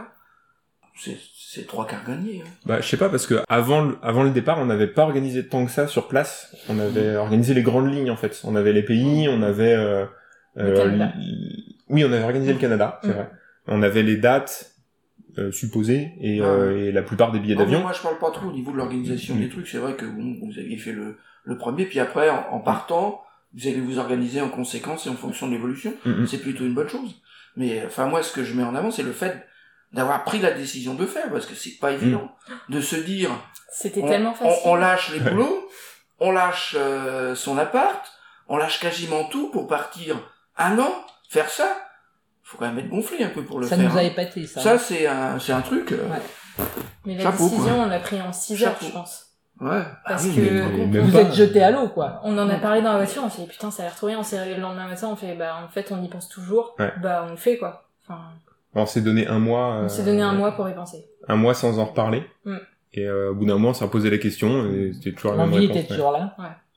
c'est 0.96 1.66
trois 1.66 1.86
quarts 1.86 2.04
gagnés. 2.06 2.42
Hein. 2.44 2.50
Bah, 2.66 2.80
je 2.82 2.86
sais 2.88 2.98
pas, 2.98 3.08
parce 3.08 3.26
que 3.26 3.42
avant, 3.48 3.80
le- 3.82 3.98
avant 4.02 4.22
le 4.22 4.30
départ, 4.30 4.58
on 4.58 4.66
n'avait 4.66 4.86
pas 4.88 5.02
organisé 5.02 5.46
tant 5.46 5.64
que 5.64 5.70
ça 5.70 5.86
sur 5.86 6.08
place. 6.08 6.54
On 6.68 6.78
avait 6.78 7.16
organisé 7.16 7.54
les 7.54 7.62
grandes 7.62 7.90
lignes, 7.92 8.10
en 8.10 8.16
fait. 8.16 8.40
On 8.44 8.54
avait 8.56 8.72
les 8.74 8.82
pays, 8.82 9.26
on 9.28 9.42
avait... 9.42 9.74
Euh, 9.74 10.04
Le 10.56 10.74
Canada. 10.76 11.12
Oui, 11.88 12.04
on 12.04 12.12
avait 12.12 12.22
organisé 12.24 12.52
le 12.52 12.58
Canada, 12.58 12.98
c'est 13.02 13.08
Mm. 13.08 13.12
vrai. 13.12 13.30
On 13.66 13.82
avait 13.82 14.02
les 14.02 14.16
dates 14.16 14.69
euh, 15.40 15.52
supposées 15.52 16.12
et, 16.20 16.40
Ah. 16.40 16.44
euh, 16.46 16.86
et 16.88 16.92
la 16.92 17.02
plupart 17.02 17.32
des 17.32 17.38
billets 17.40 17.54
d'avion. 17.56 17.80
moi, 17.80 17.92
je 17.92 18.00
parle 18.02 18.18
pas 18.18 18.30
trop 18.30 18.46
au 18.48 18.52
niveau 18.52 18.72
de 18.72 18.76
l'organisation 18.76 19.34
Mm. 19.34 19.40
des 19.40 19.48
trucs. 19.48 19.68
C'est 19.68 19.78
vrai 19.78 19.94
que 19.94 20.04
bon, 20.04 20.36
vous 20.42 20.58
aviez 20.58 20.76
fait 20.78 20.92
le, 20.92 21.18
le 21.44 21.56
premier, 21.58 21.86
puis 21.86 22.00
après, 22.00 22.28
en, 22.30 22.46
en 22.50 22.60
partant, 22.60 23.22
vous 23.54 23.66
allez 23.66 23.80
vous 23.80 23.98
organiser 23.98 24.40
en 24.40 24.48
conséquence 24.48 25.06
et 25.06 25.10
en 25.10 25.14
fonction 25.16 25.46
de 25.48 25.52
l'évolution. 25.52 25.92
Mm, 26.04 26.10
mm. 26.22 26.26
C'est 26.26 26.38
plutôt 26.38 26.64
une 26.64 26.74
bonne 26.74 26.88
chose. 26.88 27.20
Mais 27.56 27.82
enfin, 27.86 28.06
moi, 28.06 28.22
ce 28.22 28.32
que 28.32 28.44
je 28.44 28.54
mets 28.54 28.62
en 28.62 28.74
avant, 28.74 28.90
c'est 28.90 29.02
le 29.02 29.12
fait 29.12 29.44
d'avoir 29.92 30.22
pris 30.24 30.38
la 30.38 30.52
décision 30.52 30.94
de 30.94 31.04
faire, 31.04 31.30
parce 31.30 31.46
que 31.46 31.54
c'est 31.54 31.78
pas 31.80 31.90
évident 31.92 32.30
de 32.68 32.80
se 32.80 32.94
dire, 32.96 33.30
C'était 33.72 34.02
on, 34.02 34.06
tellement 34.08 34.30
on- 34.30 34.34
facile. 34.34 34.62
on 34.66 34.74
lâche 34.76 35.12
les 35.12 35.18
boulots, 35.18 35.68
on 36.20 36.30
lâche 36.30 36.76
euh, 36.78 37.34
son 37.34 37.58
appart, 37.58 38.04
on 38.48 38.56
lâche 38.56 38.78
quasiment 38.78 39.24
tout 39.24 39.50
pour 39.50 39.66
partir 39.66 40.16
un 40.56 40.78
an, 40.78 40.92
faire 41.28 41.48
ça. 41.50 41.76
Faut 42.50 42.58
quand 42.58 42.66
même 42.66 42.78
être 42.80 42.88
gonflé 42.88 43.22
un 43.22 43.28
peu 43.30 43.44
pour 43.44 43.60
le 43.60 43.66
Ça 43.68 43.76
faire. 43.76 43.88
nous 43.88 43.96
a 43.96 44.00
hein. 44.00 44.04
épaté, 44.04 44.44
ça. 44.46 44.60
Ça, 44.60 44.76
c'est 44.78 45.06
un, 45.06 45.38
c'est 45.38 45.52
un 45.52 45.60
truc. 45.60 45.92
euh, 45.92 46.08
Ouais. 46.08 46.64
Mais 47.06 47.14
la 47.16 47.22
Chapeau, 47.22 47.44
décision, 47.44 47.74
quoi. 47.76 47.84
on 47.84 47.86
l'a 47.86 48.00
pris 48.00 48.20
en 48.20 48.32
6 48.32 48.64
heures, 48.64 48.74
je 48.82 48.90
pense. 48.90 49.26
Ouais. 49.60 49.82
Parce 50.04 50.24
Ah 50.24 50.28
oui, 50.28 50.34
que- 50.36 51.00
Vous 51.00 51.12
pas. 51.12 51.20
êtes 51.20 51.32
jeté 51.34 51.62
à 51.62 51.70
l'eau, 51.70 51.88
quoi. 51.88 52.20
On 52.24 52.36
en 52.38 52.48
a 52.48 52.56
parlé 52.56 52.82
dans 52.82 52.90
la 52.92 52.96
voiture, 52.98 53.22
on 53.24 53.30
s'est 53.30 53.42
dit 53.42 53.48
putain, 53.48 53.70
ça 53.70 53.82
a 53.84 53.86
l'air 53.86 53.94
trop 53.94 54.08
bien, 54.08 54.18
on 54.18 54.22
s'est 54.24 54.36
réveillé 54.38 54.56
le 54.56 54.62
lendemain 54.62 54.88
matin, 54.88 55.08
on 55.12 55.16
fait 55.16 55.34
bah 55.36 55.54
en 55.64 55.68
fait 55.68 55.92
on 55.92 56.02
y 56.02 56.08
pense 56.08 56.28
toujours, 56.28 56.74
Ouais. 56.78 56.92
bah 57.02 57.24
on 57.28 57.30
le 57.30 57.36
fait 57.36 57.56
quoi. 57.56 57.88
Enfin, 58.02 58.18
On 58.74 58.84
s'est 58.86 59.00
donné 59.02 59.26
un 59.28 59.38
mois... 59.38 59.76
on 59.80 59.84
euh, 59.84 59.88
s'est 59.88 60.02
donné 60.04 60.22
un 60.22 60.32
mois 60.32 60.52
pour 60.52 60.68
y 60.68 60.74
penser. 60.74 61.04
Un 61.28 61.36
mois 61.36 61.54
sans 61.54 61.78
en 61.78 61.84
reparler. 61.84 62.24
Mm. 62.44 62.56
Et 62.94 63.06
euh, 63.06 63.30
au 63.30 63.34
bout 63.34 63.44
d'un 63.46 63.58
mois, 63.58 63.70
on 63.70 63.74
s'est 63.74 63.86
posé 63.88 64.10
la 64.10 64.18
question 64.18 64.66
et 64.72 64.92
c'était 64.94 65.12
toujours 65.12 65.32
la 65.32 65.44
même 65.44 65.50
L'envie 65.50 65.66
réponse. 65.68 65.76
était 65.84 65.90
ouais. 65.92 65.96
toujours 65.96 66.12
là. 66.12 66.34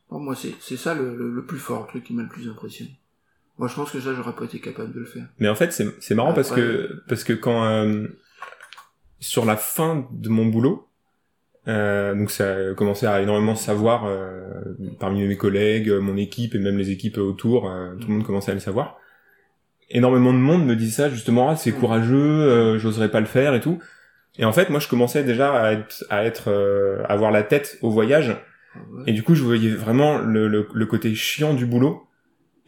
Bon, 0.09 0.19
moi, 0.19 0.35
c'est, 0.35 0.53
c'est 0.59 0.77
ça 0.77 0.93
le, 0.93 1.15
le, 1.15 1.31
le 1.31 1.45
plus 1.45 1.57
fort, 1.57 1.81
le 1.83 1.87
truc 1.87 2.03
qui 2.03 2.13
m'a 2.13 2.21
le 2.23 2.29
plus 2.29 2.47
impressionné. 2.49 2.91
Moi, 3.59 3.67
je 3.67 3.75
pense 3.75 3.91
que 3.91 3.99
ça, 3.99 4.13
j'aurais 4.15 4.33
pas 4.33 4.45
été 4.45 4.59
capable 4.59 4.93
de 4.93 4.99
le 4.99 5.05
faire. 5.05 5.25
Mais 5.39 5.47
en 5.49 5.55
fait, 5.55 5.71
c'est 5.71 5.87
c'est 5.99 6.15
marrant 6.15 6.33
parce 6.33 6.51
que 6.51 7.01
parce 7.07 7.23
que 7.23 7.33
quand 7.33 7.65
euh, 7.65 8.07
sur 9.19 9.45
la 9.45 9.55
fin 9.55 10.07
de 10.11 10.29
mon 10.29 10.45
boulot, 10.47 10.87
euh, 11.67 12.13
donc 12.15 12.31
ça 12.31 12.55
a 12.55 12.73
commencé 12.73 13.05
à 13.05 13.21
énormément 13.21 13.55
savoir 13.55 14.05
euh, 14.05 14.41
parmi 14.99 15.25
mes 15.25 15.37
collègues, 15.37 15.89
mon 15.91 16.17
équipe 16.17 16.55
et 16.55 16.59
même 16.59 16.77
les 16.77 16.89
équipes 16.89 17.17
autour, 17.19 17.69
euh, 17.69 17.95
tout 17.95 18.07
le 18.07 18.13
monde 18.15 18.25
commençait 18.25 18.51
à 18.51 18.55
le 18.55 18.59
savoir. 18.59 18.97
Énormément 19.89 20.33
de 20.33 20.39
monde 20.39 20.65
me 20.65 20.75
disait 20.75 21.03
ça 21.03 21.09
justement, 21.09 21.49
ah, 21.49 21.55
c'est 21.55 21.71
Mm. 21.71 21.79
courageux, 21.79 22.17
euh, 22.17 22.79
j'oserais 22.79 23.09
pas 23.11 23.19
le 23.19 23.27
faire 23.27 23.53
et 23.53 23.59
tout. 23.61 23.79
Et 24.39 24.45
en 24.45 24.51
fait, 24.51 24.71
moi, 24.71 24.79
je 24.79 24.87
commençais 24.87 25.23
déjà 25.23 25.53
à 25.53 25.73
être, 25.73 26.03
à 26.09 26.25
être, 26.25 26.49
euh, 26.49 27.03
à 27.03 27.13
avoir 27.13 27.29
la 27.29 27.43
tête 27.43 27.77
au 27.83 27.91
voyage. 27.91 28.35
Ah 28.75 28.79
ouais. 28.91 29.03
Et 29.07 29.13
du 29.13 29.21
coup, 29.21 29.35
je 29.35 29.43
voyais 29.43 29.69
vraiment 29.69 30.17
le, 30.17 30.47
le, 30.47 30.67
le 30.73 30.85
côté 30.87 31.13
chiant 31.13 31.53
du 31.53 31.67
boulot. 31.67 32.07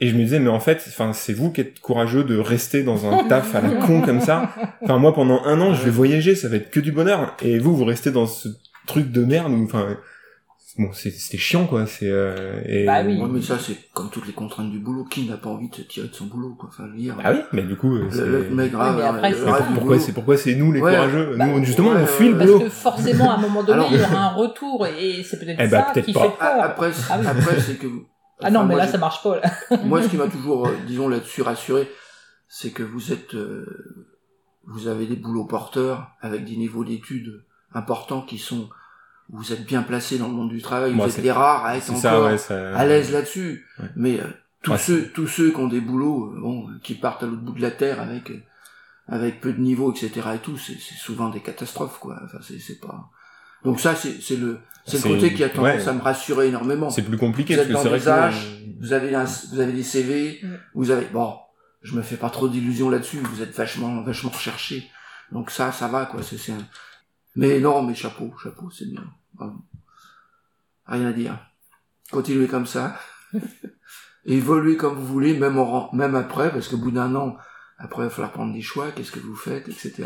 Et 0.01 0.07
je 0.09 0.15
me 0.15 0.23
disais, 0.23 0.39
mais 0.39 0.49
en 0.49 0.59
fait, 0.59 0.83
enfin, 0.89 1.13
c'est 1.13 1.31
vous 1.33 1.51
qui 1.51 1.61
êtes 1.61 1.79
courageux 1.79 2.23
de 2.25 2.37
rester 2.37 2.83
dans 2.83 3.09
un 3.09 3.23
taf 3.29 3.55
à 3.55 3.61
la 3.61 3.69
con 3.85 4.01
comme 4.01 4.19
ça. 4.19 4.49
Enfin, 4.81 4.97
moi, 4.97 5.13
pendant 5.13 5.41
un 5.45 5.61
an, 5.61 5.73
je 5.73 5.83
vais 5.83 5.91
voyager, 5.91 6.35
ça 6.35 6.49
va 6.49 6.57
être 6.57 6.69
que 6.69 6.79
du 6.81 6.91
bonheur. 6.91 7.35
Et 7.41 7.59
vous, 7.59 7.75
vous 7.75 7.85
restez 7.85 8.11
dans 8.11 8.25
ce 8.27 8.49
truc 8.87 9.09
de 9.11 9.23
merde 9.23 9.53
où, 9.53 9.63
enfin, 9.63 9.95
bon, 10.77 10.89
c'est- 10.91 11.11
c'était 11.11 11.37
chiant, 11.37 11.65
quoi. 11.65 11.85
C'est, 11.85 12.09
euh, 12.09 12.59
et... 12.67 12.85
Bah 12.85 13.03
oui. 13.05 13.17
Ouais, 13.21 13.29
mais 13.31 13.41
ça, 13.41 13.57
c'est 13.57 13.77
comme 13.93 14.09
toutes 14.09 14.27
les 14.27 14.33
contraintes 14.33 14.69
du 14.69 14.79
boulot. 14.79 15.05
Qui 15.05 15.29
n'a 15.29 15.37
pas 15.37 15.49
envie 15.49 15.69
de 15.69 15.75
se 15.75 15.81
tirer 15.83 16.09
de 16.09 16.13
son 16.13 16.25
boulot, 16.25 16.55
quoi? 16.59 16.67
Enfin, 16.73 16.89
dire. 16.93 17.15
Bah 17.15 17.31
oui, 17.33 17.39
mais 17.53 17.61
du 17.63 17.77
coup, 17.77 17.97
c'est... 18.11 18.25
le, 18.25 18.67
grave, 18.67 18.97
mais 18.97 19.03
après, 19.03 19.29
le 19.29 19.37
c'est- 19.37 19.45
Mais 19.45 19.51
pour- 19.51 19.59
du 19.59 19.63
pourquoi 19.75 19.81
boulot. 19.95 19.99
c'est 19.99 20.11
pourquoi 20.11 20.35
c'est 20.37 20.55
nous 20.55 20.73
les 20.73 20.81
Ouais. 20.81 20.91
courageux? 20.93 21.35
Bah, 21.37 21.45
nous 21.47 21.63
justement 21.63 21.91
ouais, 21.91 22.01
on 22.01 22.05
fuit 22.05 22.27
le 22.27 22.33
ouais. 22.33 22.39
Parce 22.39 22.51
boulot 22.51 22.63
que 22.65 22.69
forcément, 22.69 23.31
à 23.31 23.35
un 23.35 23.41
moment 23.41 23.63
donné, 23.63 23.79
Alors- 23.79 23.93
il 23.93 23.97
y 23.97 24.01
aura 24.03 24.19
un 24.29 24.33
retour 24.33 24.85
et 24.87 25.23
c'est 25.23 25.39
peut-être 25.39 25.57
Eh 25.63 25.67
bah, 25.69 25.85
ça 25.87 25.91
peut-être 25.93 26.05
qui 26.05 26.11
pas. 26.13 26.19
fait 26.23 26.31
Ah, 26.41 26.45
peur. 26.55 26.63
Après, 26.65 26.91
c'est- 26.91 27.03
Ah 27.09 27.17
oui. 27.21 27.27
après, 27.27 27.59
c'est 27.61 27.75
que. 27.79 27.87
Ah 28.41 28.51
non, 28.51 28.63
mais 28.65 28.75
moi, 28.75 28.85
là, 28.85 28.91
ça 28.91 28.97
marche 28.97 29.23
pas. 29.23 29.39
Là. 29.39 29.51
Moi, 29.85 30.01
ce 30.03 30.09
qui 30.09 30.17
m'a 30.17 30.27
toujours, 30.29 30.67
euh, 30.67 30.75
disons, 30.87 31.07
là-dessus 31.07 31.41
rassuré, 31.41 31.89
c'est 32.47 32.71
que 32.71 32.83
vous 32.83 33.13
êtes, 33.13 33.33
euh, 33.35 34.05
vous 34.65 34.87
avez 34.87 35.05
des 35.05 35.15
boulots 35.15 35.45
porteurs 35.45 36.09
avec 36.21 36.43
des 36.45 36.57
niveaux 36.57 36.83
d'études 36.83 37.43
importants 37.73 38.21
qui 38.21 38.37
sont, 38.37 38.69
vous 39.29 39.53
êtes 39.53 39.65
bien 39.65 39.83
placés 39.83 40.17
dans 40.17 40.27
le 40.27 40.33
monde 40.33 40.49
du 40.49 40.61
travail, 40.61 40.93
Moi, 40.93 41.07
vous 41.07 41.17
êtes 41.17 41.23
les 41.23 41.31
rares 41.31 41.65
à 41.65 41.77
être 41.77 41.89
encore 41.89 42.01
ça 42.01 42.21
ouais 42.21 42.37
ça 42.37 42.75
à 42.75 42.85
l'aise 42.85 43.11
là-dessus. 43.11 43.65
Ouais. 43.79 43.89
Mais 43.95 44.19
euh, 44.19 44.25
tous 44.61 44.71
Ouais, 44.71 44.77
ceux, 44.77 45.07
tous 45.09 45.27
ceux 45.27 45.51
qui 45.51 45.57
ont 45.57 45.67
des 45.67 45.81
boulots, 45.81 46.33
euh, 46.35 46.39
bon, 46.41 46.67
qui 46.83 46.95
partent 46.95 47.23
à 47.23 47.27
l'autre 47.27 47.41
bout 47.41 47.53
de 47.53 47.61
la 47.61 47.71
terre 47.71 48.01
avec, 48.01 48.31
avec 49.07 49.39
peu 49.41 49.53
de 49.53 49.59
niveau, 49.61 49.91
etc. 49.91 50.11
et 50.35 50.39
tout, 50.39 50.57
c'est 50.57 50.77
c'est 50.79 50.95
souvent 50.95 51.29
des 51.29 51.41
catastrophes, 51.41 51.99
quoi. 51.99 52.19
Enfin, 52.25 52.39
c'est 52.41 52.59
c'est 52.59 52.79
pas. 52.79 53.09
Donc 53.65 53.79
ça, 53.79 53.95
c'est 53.95 54.21
c'est 54.21 54.37
le, 54.37 54.59
c'est 54.85 55.03
le 55.03 55.15
côté 55.15 55.33
qui 55.33 55.43
a 55.43 55.49
tendance 55.49 55.81
ouais. 55.83 55.87
à 55.89 55.93
me 55.93 56.01
rassurer 56.01 56.47
énormément 56.47 56.89
c'est 56.89 57.01
plus 57.01 57.17
compliqué 57.17 57.55
Vous 57.55 57.61
parce 57.61 57.69
êtes 57.69 57.75
que 57.75 57.79
c'est 57.79 57.83
dans 57.83 57.89
vrai 57.89 57.99
des 57.99 58.05
que 58.05 58.09
âges, 58.09 58.61
vous 58.79 58.93
avez 58.93 59.15
un, 59.15 59.23
vous 59.51 59.59
avez 59.59 59.73
des 59.73 59.83
CV, 59.83 60.41
vous 60.75 60.91
avez 60.91 61.05
bon, 61.07 61.33
je 61.81 61.95
me 61.95 62.01
fais 62.03 62.17
pas 62.17 62.29
trop 62.29 62.47
d'illusions 62.47 62.89
là-dessus, 62.89 63.17
vous 63.17 63.41
êtes 63.41 63.55
vachement 63.55 64.01
vachement 64.03 64.29
recherché. 64.29 64.89
Donc 65.31 65.49
ça 65.51 65.71
ça 65.71 65.87
va 65.87 66.05
quoi, 66.05 66.21
c'est 66.21 66.37
c'est 66.37 66.51
un- 66.51 66.67
Mais 67.35 67.59
non, 67.59 67.81
mais 67.81 67.95
chapeau, 67.95 68.31
chapeau, 68.41 68.69
c'est 68.69 68.85
bien. 68.89 69.03
Rien 70.85 71.07
à 71.07 71.13
dire. 71.13 71.37
Continuez 72.11 72.47
comme 72.47 72.67
ça. 72.67 72.97
Évoluez 74.25 74.77
comme 74.77 74.95
vous 74.95 75.05
voulez, 75.05 75.37
même 75.37 75.57
en, 75.57 75.89
même 75.93 76.15
après 76.15 76.51
parce 76.51 76.67
qu'au 76.67 76.77
bout 76.77 76.91
d'un 76.91 77.13
an, 77.15 77.37
après 77.77 78.03
il 78.03 78.05
va 78.05 78.09
falloir 78.09 78.31
prendre 78.31 78.53
des 78.53 78.61
choix, 78.61 78.91
qu'est-ce 78.91 79.11
que 79.11 79.19
vous 79.19 79.35
faites, 79.35 79.67
etc. 79.67 80.03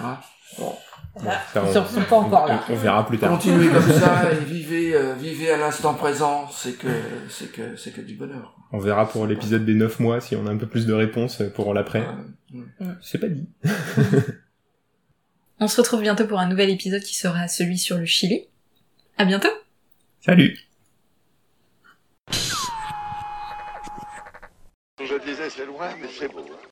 Bon, 0.57 0.75
Là, 1.23 1.41
Ça, 1.53 1.63
ils 1.67 1.73
sont 1.73 1.85
sont 1.85 2.01
pas 2.03 2.15
encore 2.17 2.47
là. 2.47 2.63
on, 2.69 2.73
on 2.73 2.75
verra 2.77 3.05
plus 3.05 3.17
tard 3.17 3.31
continuez 3.31 3.67
comme 3.69 3.91
ça 3.99 4.31
et 4.31 4.35
vivez 4.45 4.93
euh, 4.95 5.13
vivez 5.15 5.51
à 5.51 5.57
l'instant 5.57 5.93
présent, 5.95 6.47
c'est 6.51 6.77
que 6.77 6.87
c'est 7.29 7.51
que 7.51 7.75
c'est 7.75 7.91
que 7.91 7.99
du 8.01 8.13
bonheur. 8.15 8.55
on 8.71 8.77
verra 8.79 9.09
pour 9.09 9.25
l'épisode 9.25 9.65
des 9.65 9.73
9 9.73 9.99
mois 9.99 10.21
si 10.21 10.35
on 10.35 10.45
a 10.47 10.51
un 10.51 10.57
peu 10.57 10.67
plus 10.67 10.85
de 10.85 10.93
réponses 10.93 11.41
pour 11.55 11.73
l'après 11.73 12.05
Ouais. 12.53 12.87
c'est 13.01 13.17
pas 13.17 13.27
dit 13.27 13.47
On 15.59 15.67
se 15.67 15.81
retrouve 15.81 16.01
bientôt 16.01 16.25
pour 16.25 16.39
un 16.39 16.47
nouvel 16.47 16.69
épisode 16.69 17.01
qui 17.03 17.15
sera 17.17 17.47
celui 17.47 17.77
sur 17.77 17.97
le 17.97 18.05
Chili. 18.05 18.45
À 19.17 19.25
bientôt 19.25 19.49
salut 20.25 20.57
Je 24.99 25.15
disais, 25.25 25.49
c'est 25.49 25.65
loin, 25.65 25.89
mais 26.01 26.07
c'est 26.17 26.31
beau. 26.31 26.45